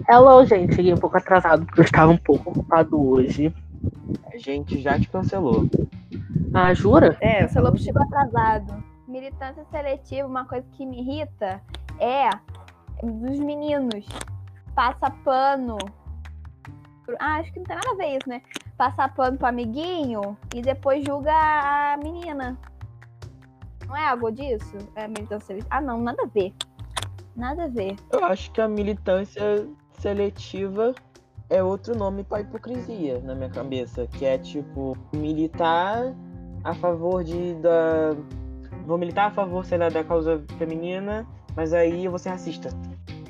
Hello, 0.08 0.44
gente. 0.44 0.74
Cheguei 0.74 0.92
um 0.92 0.98
pouco 0.98 1.16
atrasado 1.16 1.64
porque 1.64 1.80
eu 1.80 1.84
estava 1.84 2.12
um 2.12 2.18
pouco 2.18 2.50
ocupado 2.50 3.00
hoje. 3.00 3.54
A 4.32 4.36
gente 4.36 4.80
já 4.80 4.98
te 4.98 5.08
cancelou. 5.08 5.66
Ah, 6.52 6.74
jura? 6.74 7.16
É, 7.20 7.44
o 7.44 7.48
seu 7.48 7.62
lobo 7.62 7.78
chegou 7.78 8.02
atrasado. 8.02 8.82
Militância 9.08 9.64
seletiva, 9.70 10.28
uma 10.28 10.44
coisa 10.44 10.66
que 10.72 10.84
me 10.84 11.00
irrita 11.00 11.60
é 11.98 12.28
dos 13.02 13.38
meninos. 13.38 14.06
Passa 14.74 15.10
pano. 15.24 15.78
Pro- 17.04 17.16
Ah, 17.18 17.36
acho 17.36 17.52
que 17.52 17.58
não 17.58 17.66
tem 17.66 17.76
nada 17.76 17.90
a 17.90 17.94
ver 17.94 18.16
isso, 18.18 18.28
né? 18.28 18.42
Passar 18.76 19.14
pano 19.14 19.36
pro 19.38 19.46
amiguinho 19.46 20.36
e 20.54 20.62
depois 20.62 21.04
julga 21.04 21.32
a 21.32 21.96
menina. 22.02 22.56
Não 23.86 23.96
é 23.96 24.06
algo 24.08 24.30
disso? 24.30 24.76
É 24.94 25.06
militância 25.06 25.46
seletiva? 25.46 25.68
Ah, 25.70 25.80
não, 25.80 26.00
nada 26.00 26.22
a 26.22 26.26
ver. 26.26 26.52
Nada 27.36 27.64
a 27.64 27.68
ver. 27.68 27.96
Eu 28.10 28.24
acho 28.24 28.50
que 28.52 28.60
a 28.60 28.68
militância 28.68 29.66
seletiva 29.98 30.94
é 31.50 31.62
outro 31.62 31.96
nome 31.96 32.24
pra 32.24 32.40
hipocrisia 32.40 33.20
na 33.20 33.34
minha 33.34 33.50
cabeça, 33.50 34.06
que 34.06 34.24
é 34.24 34.38
tipo 34.38 34.96
militar 35.14 36.14
a 36.64 36.74
favor 36.74 37.22
de 37.24 37.54
da 37.54 38.14
vou 38.86 38.98
militar 38.98 39.26
a 39.26 39.30
favor, 39.30 39.64
sei 39.64 39.78
lá, 39.78 39.88
da 39.88 40.02
causa 40.02 40.42
feminina, 40.58 41.26
mas 41.54 41.72
aí 41.72 42.04
eu 42.04 42.10
vou 42.10 42.18
ser 42.18 42.30
racista. 42.30 42.68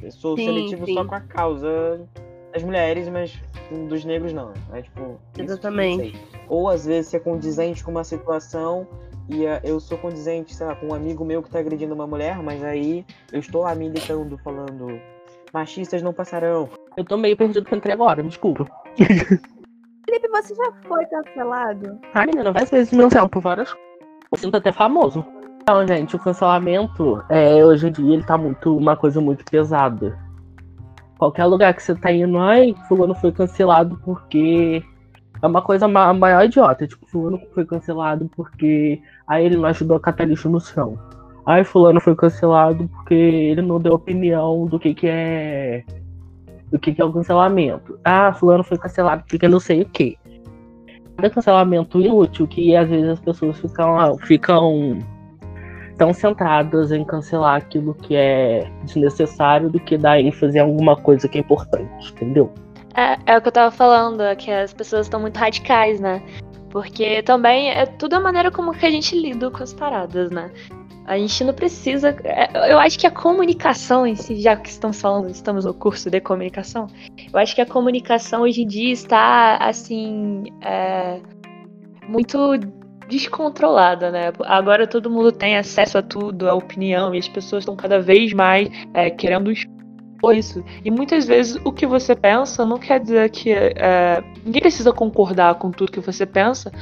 Eu 0.01 0.11
sou 0.11 0.37
Sim, 0.37 0.47
seletivo 0.47 0.87
sim. 0.87 0.95
só 0.95 1.05
com 1.05 1.15
a 1.15 1.21
causa 1.21 2.09
das 2.53 2.63
mulheres, 2.63 3.09
mas 3.09 3.39
dos 3.87 4.05
negros 4.05 4.33
não. 4.33 4.53
É 4.73 4.83
tipo 4.83 5.19
isso, 5.35 5.43
Exatamente. 5.43 6.21
Ou 6.49 6.69
às 6.69 6.85
vezes 6.85 7.11
você 7.11 7.17
é 7.17 7.21
condizente 7.21 7.83
com 7.85 7.91
uma 7.91 8.05
situação 8.05 8.87
e 9.29 9.47
ah, 9.47 9.61
eu 9.65 9.79
sou 9.81 9.97
condizente, 9.99 10.55
sei 10.55 10.67
lá, 10.67 10.75
com 10.75 10.89
um 10.89 10.95
amigo 10.95 11.25
meu 11.25 11.43
que 11.43 11.51
tá 11.51 11.59
agredindo 11.59 11.95
uma 11.95 12.07
mulher, 12.07 12.43
mas 12.43 12.63
aí 12.63 13.05
eu 13.33 13.41
estou 13.41 13.63
lá 13.63 13.75
militando, 13.75 14.39
falando 14.39 15.01
machistas 15.53 16.03
não 16.03 16.13
passarão. 16.13 16.69
Eu 16.97 17.05
tô 17.05 17.17
meio 17.17 17.37
perdido 17.37 17.65
que 17.65 17.75
eu 17.75 17.79
entrei 17.79 17.95
agora, 17.95 18.23
me 18.23 18.29
desculpa. 18.29 18.67
Felipe, 18.97 20.29
você 20.29 20.55
já 20.55 20.73
foi 20.87 21.05
cancelado? 21.07 21.99
Ah, 22.15 22.27
menina, 22.27 22.53
várias 22.53 22.71
vezes 22.71 22.93
me 22.93 23.03
cancelam 23.03 23.29
por 23.29 23.43
várias 23.43 23.73
coisas. 23.73 23.93
Eu 24.31 24.39
sinto 24.39 24.57
até 24.57 24.73
famoso. 24.73 25.25
Então, 25.63 25.87
gente, 25.87 26.17
o 26.17 26.19
cancelamento, 26.19 27.23
é, 27.29 27.65
hoje 27.65 27.89
em 27.89 27.93
dia, 27.93 28.15
ele 28.15 28.25
tá 28.25 28.37
muito 28.37 28.77
uma 28.77 28.97
coisa 28.97 29.21
muito 29.21 29.45
pesada. 29.45 30.19
Qualquer 31.23 31.45
lugar 31.45 31.73
que 31.73 31.81
você 31.81 31.95
tá 31.95 32.11
indo, 32.11 32.37
ai, 32.37 32.75
fulano 32.89 33.15
foi 33.15 33.31
cancelado 33.31 33.97
porque 34.05 34.83
é 35.41 35.47
uma 35.47 35.63
coisa 35.63 35.87
ma 35.87 36.13
maior 36.13 36.45
idiota. 36.45 36.85
Tipo, 36.85 37.07
fulano 37.07 37.41
foi 37.55 37.65
cancelado 37.65 38.29
porque 38.35 39.01
aí 39.29 39.47
ele 39.47 39.57
não 39.57 39.67
ajudou 39.67 39.99
a 39.99 40.01
catar 40.01 40.25
lixo 40.25 40.49
no 40.51 40.59
chão. 40.59 40.99
Ai, 41.47 41.63
fulano 41.63 42.01
foi 42.01 42.17
cancelado 42.17 42.89
porque 42.89 43.15
ele 43.15 43.63
não 43.63 43.79
deu 43.79 43.93
opinião 43.93 44.67
do 44.67 44.81
que 44.81 44.95
que 44.95 45.07
é 45.07 45.85
do 46.73 46.79
que 46.81 46.93
que 46.93 47.01
é 47.01 47.05
o 47.05 47.13
cancelamento. 47.13 47.97
Ah, 48.05 48.33
fulano 48.33 48.65
foi 48.65 48.77
cancelado 48.77 49.23
porque 49.29 49.47
não 49.47 49.61
sei 49.61 49.83
o 49.83 49.89
que. 49.89 50.19
Cada 51.17 51.31
cancelamento 51.31 52.01
inútil 52.01 52.49
que 52.49 52.75
às 52.75 52.89
vezes 52.89 53.11
as 53.11 53.21
pessoas 53.21 53.61
ficam 53.61 54.19
ficam 54.19 54.99
tão 55.97 56.13
centradas 56.13 56.93
em 56.93 57.05
cancelar 57.05 57.57
aquilo 57.57 57.95
que 57.95 58.15
é 58.15 58.71
desnecessário 58.85 59.71
do 59.71 59.79
que 59.81 59.97
dar 59.97 60.21
ênfase 60.21 60.59
em 60.59 60.61
alguma 60.61 60.97
coisa 60.97 61.29
que 61.29 61.39
é 61.39 61.41
importante, 61.41 62.13
entendeu? 62.13 62.53
É, 62.95 63.19
é 63.27 63.39
o 63.39 63.43
que 63.43 63.49
eu 63.49 63.53
tava 63.53 63.71
falando, 63.71 64.23
é 64.23 64.35
que 64.35 64.51
as 64.51 64.73
pessoas 64.73 65.07
estão 65.07 65.21
muito 65.21 65.37
radicais, 65.37 66.01
né? 66.01 66.23
Porque 66.71 67.23
também 67.23 67.71
é 67.71 67.87
tudo 67.87 68.15
a 68.15 68.21
maneira 68.21 68.51
como 68.51 68.73
que 68.73 68.87
a 68.87 68.91
gente 68.91 69.19
lida 69.19 69.51
com 69.51 69.63
as 69.63 69.73
paradas, 69.73 70.31
né? 70.31 70.51
A 71.05 71.19
gente 71.19 71.43
não 71.45 71.53
precisa. 71.53 72.17
é, 72.25 72.73
Eu 72.73 72.79
acho 72.79 72.99
que 72.99 73.07
a 73.07 73.11
comunicação 73.11 74.07
em 74.07 74.15
si, 74.15 74.41
já 74.41 74.57
que 74.57 74.69
estamos 74.69 75.01
falando, 75.01 75.29
estamos 75.31 75.65
no 75.65 75.75
curso 75.75 76.09
de 76.09 76.21
comunicação, 76.21 76.87
eu 77.33 77.39
acho 77.39 77.55
que 77.55 77.61
a 77.61 77.67
comunicação 77.67 78.43
hoje 78.43 78.63
em 78.63 78.67
dia 78.67 78.93
está 78.93 79.57
assim. 79.57 80.45
é, 80.61 81.21
muito 82.09 82.61
descontrolada, 83.13 84.11
né? 84.11 84.33
Agora 84.45 84.87
todo 84.87 85.11
mundo 85.11 85.31
tem 85.31 85.59
acesso 85.59 85.99
a 85.99 86.03
tudo, 86.03 86.49
a 86.49 86.55
opinião, 86.55 87.15
e 87.15 87.19
as 87.19 87.29
pessoas 87.29 87.63
estão 87.63 87.77
cada 87.77 88.01
vez 88.01 88.33
mais 88.33 88.71
é, 88.95 89.11
querendo 89.11 89.53
Ou 90.23 90.33
isso. 90.33 90.65
E 90.83 90.91
muitas 90.91 91.27
vezes 91.27 91.61
o 91.63 91.73
que 91.73 91.87
você 91.87 92.17
pensa 92.17 92.65
não 92.65 92.79
quer 92.79 93.01
dizer 93.01 93.29
que 93.31 93.53
é, 93.53 94.23
ninguém 94.45 94.63
precisa 94.63 94.93
concordar 94.93 95.57
com 95.57 95.71
tudo 95.71 95.93
que 95.93 96.01
você 96.01 96.25
pensa. 96.25 96.73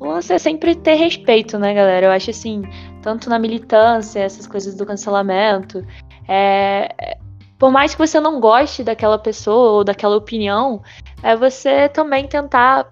O 0.00 0.06
lance 0.06 0.32
é 0.32 0.38
sempre 0.38 0.74
ter 0.74 0.94
respeito, 0.94 1.58
né, 1.58 1.74
galera? 1.74 2.06
Eu 2.06 2.12
acho 2.12 2.30
assim, 2.30 2.62
tanto 3.02 3.28
na 3.28 3.38
militância, 3.38 4.20
essas 4.20 4.46
coisas 4.46 4.74
do 4.76 4.86
cancelamento. 4.86 5.84
É, 6.26 7.18
por 7.58 7.70
mais 7.70 7.94
que 7.94 8.06
você 8.06 8.18
não 8.20 8.40
goste 8.40 8.82
daquela 8.82 9.18
pessoa 9.18 9.72
ou 9.72 9.84
daquela 9.84 10.16
opinião, 10.16 10.82
é 11.22 11.36
você 11.36 11.88
também 11.88 12.26
tentar 12.26 12.86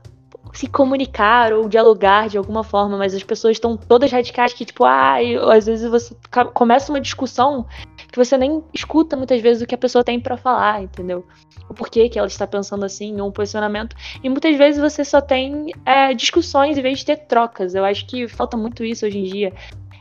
se 0.52 0.66
comunicar 0.66 1.52
ou 1.52 1.68
dialogar 1.68 2.28
de 2.28 2.36
alguma 2.36 2.62
forma, 2.62 2.98
mas 2.98 3.14
as 3.14 3.22
pessoas 3.22 3.56
estão 3.56 3.76
todas 3.76 4.12
radicais 4.12 4.52
que, 4.52 4.64
tipo, 4.64 4.84
ah, 4.84 5.16
às 5.54 5.66
vezes 5.66 5.88
você 5.88 6.14
começa 6.52 6.92
uma 6.92 7.00
discussão 7.00 7.66
que 8.10 8.18
você 8.18 8.36
nem 8.36 8.62
escuta 8.74 9.16
muitas 9.16 9.40
vezes 9.40 9.62
o 9.62 9.66
que 9.66 9.74
a 9.74 9.78
pessoa 9.78 10.04
tem 10.04 10.20
para 10.20 10.36
falar, 10.36 10.82
entendeu? 10.82 11.24
O 11.68 11.72
porquê 11.72 12.08
que 12.10 12.18
ela 12.18 12.28
está 12.28 12.46
pensando 12.46 12.84
assim, 12.84 13.18
ou 13.18 13.28
um 13.28 13.32
posicionamento. 13.32 13.96
E 14.22 14.28
muitas 14.28 14.54
vezes 14.56 14.78
você 14.78 15.02
só 15.02 15.20
tem 15.20 15.72
é, 15.86 16.12
discussões 16.12 16.76
em 16.76 16.82
vez 16.82 16.98
de 16.98 17.06
ter 17.06 17.16
trocas. 17.16 17.74
Eu 17.74 17.84
acho 17.84 18.06
que 18.06 18.28
falta 18.28 18.54
muito 18.56 18.84
isso 18.84 19.06
hoje 19.06 19.18
em 19.18 19.24
dia. 19.24 19.52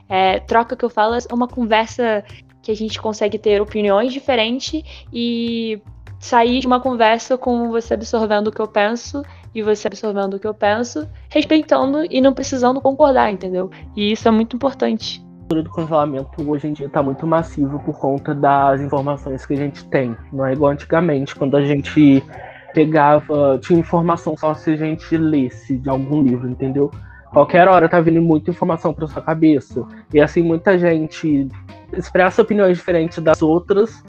É, 0.09 0.39
troca 0.41 0.75
que 0.75 0.83
eu 0.83 0.89
falo 0.89 1.15
é 1.15 1.33
uma 1.33 1.47
conversa 1.47 2.25
que 2.61 2.69
a 2.69 2.75
gente 2.75 3.01
consegue 3.01 3.39
ter 3.39 3.61
opiniões 3.61 4.11
diferentes 4.11 4.83
e 5.11 5.81
sair 6.19 6.59
de 6.59 6.67
uma 6.67 6.81
conversa 6.81 7.37
com 7.37 7.71
você 7.71 7.93
absorvendo 7.93 8.47
o 8.47 8.51
que 8.51 8.59
eu 8.59 8.67
penso 8.67 9.23
e 9.53 9.61
você 9.61 9.87
absorvendo 9.87 10.35
o 10.35 10.39
que 10.39 10.47
eu 10.47 10.53
penso, 10.53 11.07
respeitando 11.29 12.05
e 12.09 12.21
não 12.21 12.33
precisando 12.33 12.81
concordar, 12.81 13.31
entendeu? 13.31 13.69
E 13.95 14.11
isso 14.11 14.27
é 14.27 14.31
muito 14.31 14.55
importante. 14.55 15.23
O 15.51 15.55
do 15.61 15.69
cancelamento 15.69 16.49
hoje 16.49 16.67
em 16.67 16.73
dia 16.73 16.87
está 16.87 17.03
muito 17.03 17.27
massivo 17.27 17.79
por 17.79 17.99
conta 17.99 18.33
das 18.33 18.79
informações 18.79 19.45
que 19.45 19.53
a 19.53 19.57
gente 19.57 19.83
tem. 19.85 20.15
Não 20.31 20.45
é 20.45 20.53
igual 20.53 20.71
antigamente, 20.71 21.35
quando 21.35 21.57
a 21.57 21.65
gente 21.65 22.23
pegava, 22.73 23.59
tinha 23.61 23.77
informação 23.77 24.37
só 24.37 24.53
se 24.53 24.71
a 24.71 24.75
gente 24.77 25.17
lesse 25.17 25.77
de 25.77 25.89
algum 25.89 26.23
livro, 26.23 26.49
entendeu? 26.49 26.89
Qualquer 27.31 27.67
hora 27.67 27.87
tá 27.87 27.99
vindo 27.99 28.21
muita 28.21 28.51
informação 28.51 28.93
para 28.93 29.07
sua 29.07 29.21
cabeça. 29.21 29.85
E 30.13 30.21
assim, 30.21 30.41
muita 30.41 30.77
gente 30.77 31.49
expressa 31.93 32.41
opiniões 32.41 32.77
diferentes 32.77 33.21
das 33.21 33.41
outras 33.41 34.03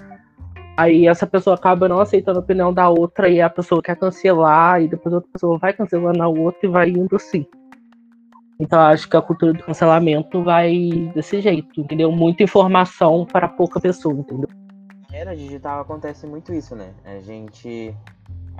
Aí 0.76 1.06
essa 1.06 1.26
pessoa 1.26 1.54
acaba 1.54 1.88
não 1.88 2.00
aceitando 2.00 2.38
a 2.38 2.42
opinião 2.42 2.72
da 2.72 2.88
outra 2.88 3.28
e 3.28 3.40
a 3.40 3.50
pessoa 3.50 3.82
quer 3.82 3.96
cancelar, 3.96 4.82
e 4.82 4.88
depois 4.88 5.14
outra 5.14 5.30
pessoa 5.30 5.58
vai 5.58 5.72
cancelando 5.72 6.22
a 6.22 6.28
outra 6.28 6.60
e 6.66 6.68
vai 6.68 6.88
indo 6.88 7.14
assim. 7.14 7.46
Então 8.58 8.80
acho 8.80 9.08
que 9.08 9.16
a 9.16 9.20
cultura 9.20 9.52
do 9.52 9.62
cancelamento 9.62 10.42
vai 10.42 11.10
desse 11.14 11.40
jeito, 11.40 11.80
entendeu? 11.80 12.12
Muita 12.12 12.44
informação 12.44 13.26
para 13.26 13.48
pouca 13.48 13.80
pessoa, 13.80 14.14
entendeu? 14.14 14.48
Na 15.10 15.18
era 15.18 15.36
digital 15.36 15.80
acontece 15.80 16.26
muito 16.26 16.54
isso, 16.54 16.74
né? 16.74 16.94
A 17.04 17.18
gente. 17.20 17.94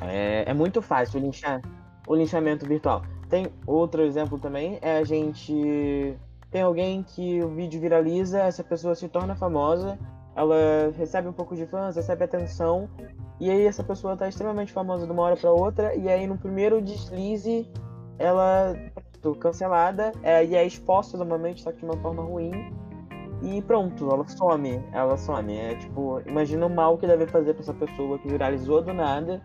É, 0.00 0.44
é 0.50 0.52
muito 0.52 0.82
fácil 0.82 1.20
linchar 1.20 1.62
o 2.06 2.14
linchamento 2.14 2.66
virtual. 2.66 3.02
Tem 3.30 3.46
outro 3.66 4.02
exemplo 4.02 4.38
também, 4.38 4.78
é 4.82 4.98
a 4.98 5.04
gente. 5.04 6.14
Tem 6.50 6.62
alguém 6.62 7.02
que 7.02 7.42
o 7.42 7.48
vídeo 7.48 7.80
viraliza, 7.80 8.40
essa 8.40 8.62
pessoa 8.62 8.94
se 8.94 9.08
torna 9.08 9.34
famosa, 9.34 9.98
ela 10.34 10.92
recebe 10.96 11.28
um 11.28 11.32
pouco 11.32 11.54
de 11.54 11.66
fãs, 11.66 11.96
recebe 11.96 12.24
atenção, 12.24 12.88
e 13.40 13.50
aí 13.50 13.66
essa 13.66 13.82
pessoa 13.82 14.16
tá 14.16 14.28
extremamente 14.28 14.72
famosa 14.72 15.06
de 15.06 15.12
uma 15.12 15.22
hora 15.22 15.36
para 15.36 15.50
outra, 15.50 15.94
e 15.94 16.08
aí 16.08 16.26
no 16.26 16.38
primeiro 16.38 16.80
deslize 16.80 17.70
ela 18.18 18.74
pronto, 19.20 19.38
cancelada, 19.38 20.12
é, 20.22 20.44
e 20.44 20.54
é 20.54 20.64
exposta 20.66 21.16
normalmente, 21.16 21.62
só 21.62 21.72
que 21.72 21.78
de 21.78 21.84
uma 21.84 21.96
forma 21.96 22.22
ruim, 22.22 22.72
e 23.42 23.60
pronto, 23.62 24.08
ela 24.08 24.26
some, 24.28 24.80
ela 24.92 25.16
some. 25.16 25.56
É 25.56 25.74
tipo, 25.74 26.20
imagina 26.26 26.66
o 26.66 26.70
mal 26.70 26.96
que 26.96 27.06
deve 27.06 27.26
fazer 27.26 27.54
pra 27.54 27.62
essa 27.62 27.74
pessoa 27.74 28.18
que 28.18 28.28
viralizou 28.28 28.82
do 28.82 28.94
nada, 28.94 29.42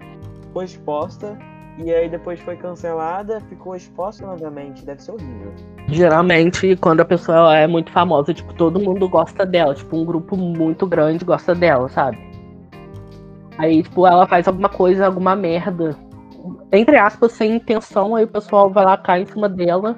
foi 0.54 0.66
exposta, 0.66 1.38
e 1.78 1.94
aí 1.94 2.10
depois 2.10 2.40
foi 2.40 2.58
cancelada, 2.58 3.40
ficou 3.42 3.76
exposta 3.76 4.26
novamente. 4.26 4.84
Deve 4.84 5.02
ser 5.02 5.12
horrível. 5.12 5.54
Geralmente, 5.88 6.76
quando 6.76 7.00
a 7.00 7.06
pessoa 7.06 7.56
é 7.56 7.66
muito 7.66 7.92
famosa, 7.92 8.34
tipo, 8.34 8.54
todo 8.54 8.80
mundo 8.80 9.08
gosta 9.08 9.46
dela. 9.46 9.74
Tipo, 9.74 9.98
um 9.98 10.06
grupo 10.06 10.36
muito 10.36 10.86
grande 10.86 11.24
gosta 11.24 11.56
dela, 11.56 11.88
sabe? 11.88 12.18
Aí, 13.58 13.82
tipo, 13.82 14.06
ela 14.06 14.28
faz 14.28 14.48
alguma 14.48 14.70
coisa, 14.70 15.06
alguma 15.06 15.36
merda. 15.36 15.96
Entre 16.72 16.98
aspas, 16.98 17.32
sem 17.32 17.56
intenção, 17.56 18.16
aí 18.16 18.26
o 18.26 18.28
pessoal 18.28 18.70
vai 18.70 18.86
lá, 18.86 18.98
cai 18.98 19.22
em 19.22 19.26
cima 19.26 19.50
dela, 19.50 19.98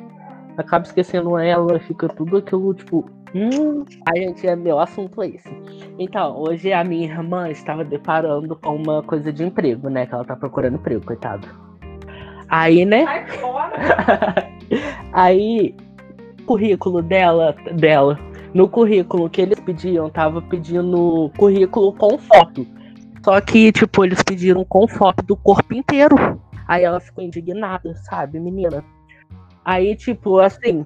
acaba 0.58 0.86
esquecendo 0.86 1.38
ela, 1.38 1.80
fica 1.80 2.08
tudo 2.08 2.38
aquilo, 2.38 2.74
tipo, 2.74 3.10
Hum, 3.34 3.86
a 4.08 4.18
gente 4.18 4.48
é 4.48 4.56
meu 4.56 4.80
assunto 4.80 5.24
esse. 5.24 5.50
Então, 6.00 6.36
hoje 6.38 6.74
a 6.74 6.84
minha 6.84 7.08
irmã 7.08 7.50
estava 7.50 7.84
deparando 7.84 8.56
com 8.56 8.76
uma 8.76 9.04
coisa 9.04 9.32
de 9.32 9.44
emprego, 9.44 9.88
né? 9.90 10.06
Que 10.08 10.16
ela 10.16 10.26
tá 10.26 10.36
procurando 10.36 10.76
emprego, 10.76 11.06
coitado. 11.06 11.48
Aí, 12.48 12.86
né? 12.86 13.06
Aí, 15.14 15.76
currículo 16.46 17.02
dela, 17.02 17.56
dela, 17.76 18.20
no 18.54 18.68
currículo 18.68 19.30
que 19.30 19.42
eles 19.42 19.60
pediam, 19.60 20.10
tava 20.10 20.42
pedindo 20.42 21.32
currículo 21.38 21.94
com 21.94 22.18
foto. 22.18 22.66
Só 23.24 23.40
que, 23.42 23.72
tipo, 23.72 24.04
eles 24.06 24.24
pediram 24.24 24.64
com 24.64 24.88
foto 24.88 25.24
do 25.24 25.36
corpo 25.36 25.74
inteiro. 25.74 26.16
Aí 26.68 26.84
ela 26.84 27.00
ficou 27.00 27.24
indignada, 27.24 27.94
sabe, 27.96 28.40
menina? 28.40 28.84
Aí, 29.66 29.96
tipo, 29.96 30.40
assim, 30.40 30.86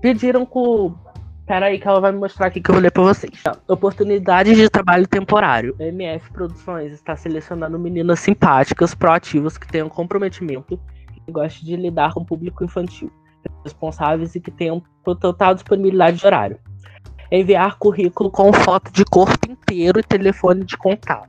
pediram 0.00 0.44
com 0.44 0.94
Pera 1.46 1.66
aí 1.66 1.78
que 1.78 1.86
ela 1.86 2.00
vai 2.00 2.10
me 2.10 2.18
mostrar 2.18 2.48
aqui 2.48 2.60
que 2.60 2.68
eu 2.68 2.74
vou 2.74 2.82
ler 2.82 2.90
pra 2.90 3.04
vocês. 3.04 3.40
Oportunidades 3.68 4.56
de 4.56 4.68
trabalho 4.68 5.06
temporário. 5.06 5.76
MF 5.78 6.32
Produções 6.32 6.92
está 6.92 7.14
selecionando 7.14 7.78
meninas 7.78 8.18
simpáticas, 8.18 8.96
proativas, 8.96 9.56
que 9.56 9.68
tenham 9.68 9.88
comprometimento 9.88 10.78
e 11.26 11.32
gostem 11.32 11.64
de 11.64 11.76
lidar 11.76 12.14
com 12.14 12.20
o 12.20 12.24
público 12.24 12.64
infantil. 12.64 13.10
Responsáveis 13.64 14.34
e 14.34 14.40
que 14.40 14.50
tenham 14.50 14.82
total 15.02 15.54
disponibilidade 15.54 16.18
de 16.18 16.26
horário. 16.26 16.58
Enviar 17.30 17.78
currículo 17.78 18.30
com 18.30 18.52
foto 18.52 18.92
de 18.92 19.04
corpo 19.04 19.50
inteiro 19.50 19.98
e 19.98 20.02
telefone 20.02 20.64
de 20.64 20.76
contato. 20.76 21.28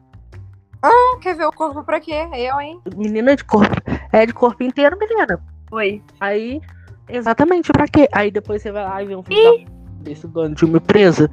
Ah, 0.82 1.18
quer 1.22 1.36
ver 1.36 1.46
o 1.46 1.52
corpo 1.52 1.84
pra 1.84 2.00
quê? 2.00 2.28
Eu, 2.34 2.60
hein? 2.60 2.80
Menina 2.96 3.36
de 3.36 3.44
corpo. 3.44 3.76
É 4.12 4.26
de 4.26 4.34
corpo 4.34 4.64
inteiro, 4.64 4.98
menina. 5.00 5.40
Oi. 5.72 6.04
Aí, 6.20 6.62
exatamente, 7.10 7.72
pra 7.72 7.88
quê? 7.88 8.08
Aí 8.14 8.30
depois 8.30 8.62
você 8.62 8.72
vai 8.72 8.84
lá 8.84 9.02
e 9.02 9.08
vê 9.08 9.16
um 9.16 9.24
filme 9.24 9.68
esse 10.06 10.28
dono 10.28 10.56
de 10.56 10.64
uma 10.64 10.78
empresa 10.78 11.30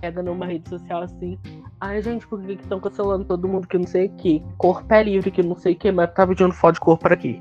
pega 0.00 0.22
numa 0.22 0.46
rede 0.46 0.68
social 0.68 1.02
assim. 1.02 1.38
Ai, 1.80 2.02
gente, 2.02 2.26
por 2.26 2.40
que 2.40 2.52
estão 2.52 2.80
cancelando 2.80 3.24
todo 3.24 3.48
mundo 3.48 3.66
que 3.68 3.78
não 3.78 3.86
sei 3.86 4.06
o 4.06 4.10
que? 4.16 4.42
Corpo 4.56 4.92
é 4.92 5.02
livre, 5.02 5.30
que 5.30 5.42
não 5.42 5.56
sei 5.56 5.74
o 5.74 5.76
que, 5.76 5.92
mas 5.92 6.12
tá 6.12 6.26
pedindo 6.26 6.52
foto 6.52 6.74
de 6.74 6.80
corpo 6.80 7.02
por 7.02 7.12
aqui. 7.12 7.40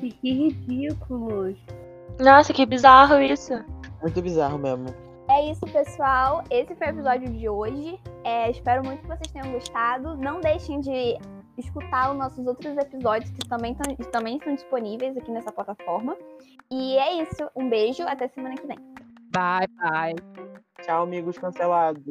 Gente, 0.00 0.16
que 0.20 0.32
ridículo. 0.32 1.56
Nossa, 2.20 2.52
que 2.52 2.64
bizarro 2.64 3.20
isso. 3.20 3.52
Muito 4.00 4.22
bizarro 4.22 4.58
mesmo. 4.58 4.86
É 5.28 5.50
isso, 5.50 5.60
pessoal. 5.66 6.42
Esse 6.50 6.74
foi 6.74 6.86
o 6.86 6.90
episódio 6.90 7.28
de 7.30 7.48
hoje. 7.48 8.00
É, 8.24 8.50
espero 8.50 8.84
muito 8.84 9.02
que 9.02 9.08
vocês 9.08 9.30
tenham 9.32 9.52
gostado. 9.52 10.16
Não 10.16 10.40
deixem 10.40 10.80
de 10.80 11.18
escutar 11.58 12.12
os 12.12 12.16
nossos 12.16 12.46
outros 12.46 12.76
episódios 12.76 13.30
que 13.32 13.46
também, 13.48 13.74
tão, 13.74 13.94
também 14.10 14.36
estão 14.36 14.54
disponíveis 14.54 15.16
aqui 15.16 15.30
nessa 15.30 15.52
plataforma. 15.52 16.16
E 16.70 16.96
é 16.96 17.22
isso. 17.22 17.50
Um 17.54 17.68
beijo. 17.68 18.04
Até 18.04 18.28
semana 18.28 18.54
que 18.54 18.66
vem. 18.66 18.78
Bye, 19.32 19.68
bye. 19.78 20.14
Tchau, 20.82 21.02
amigos 21.02 21.36
cancelados. 21.36 22.02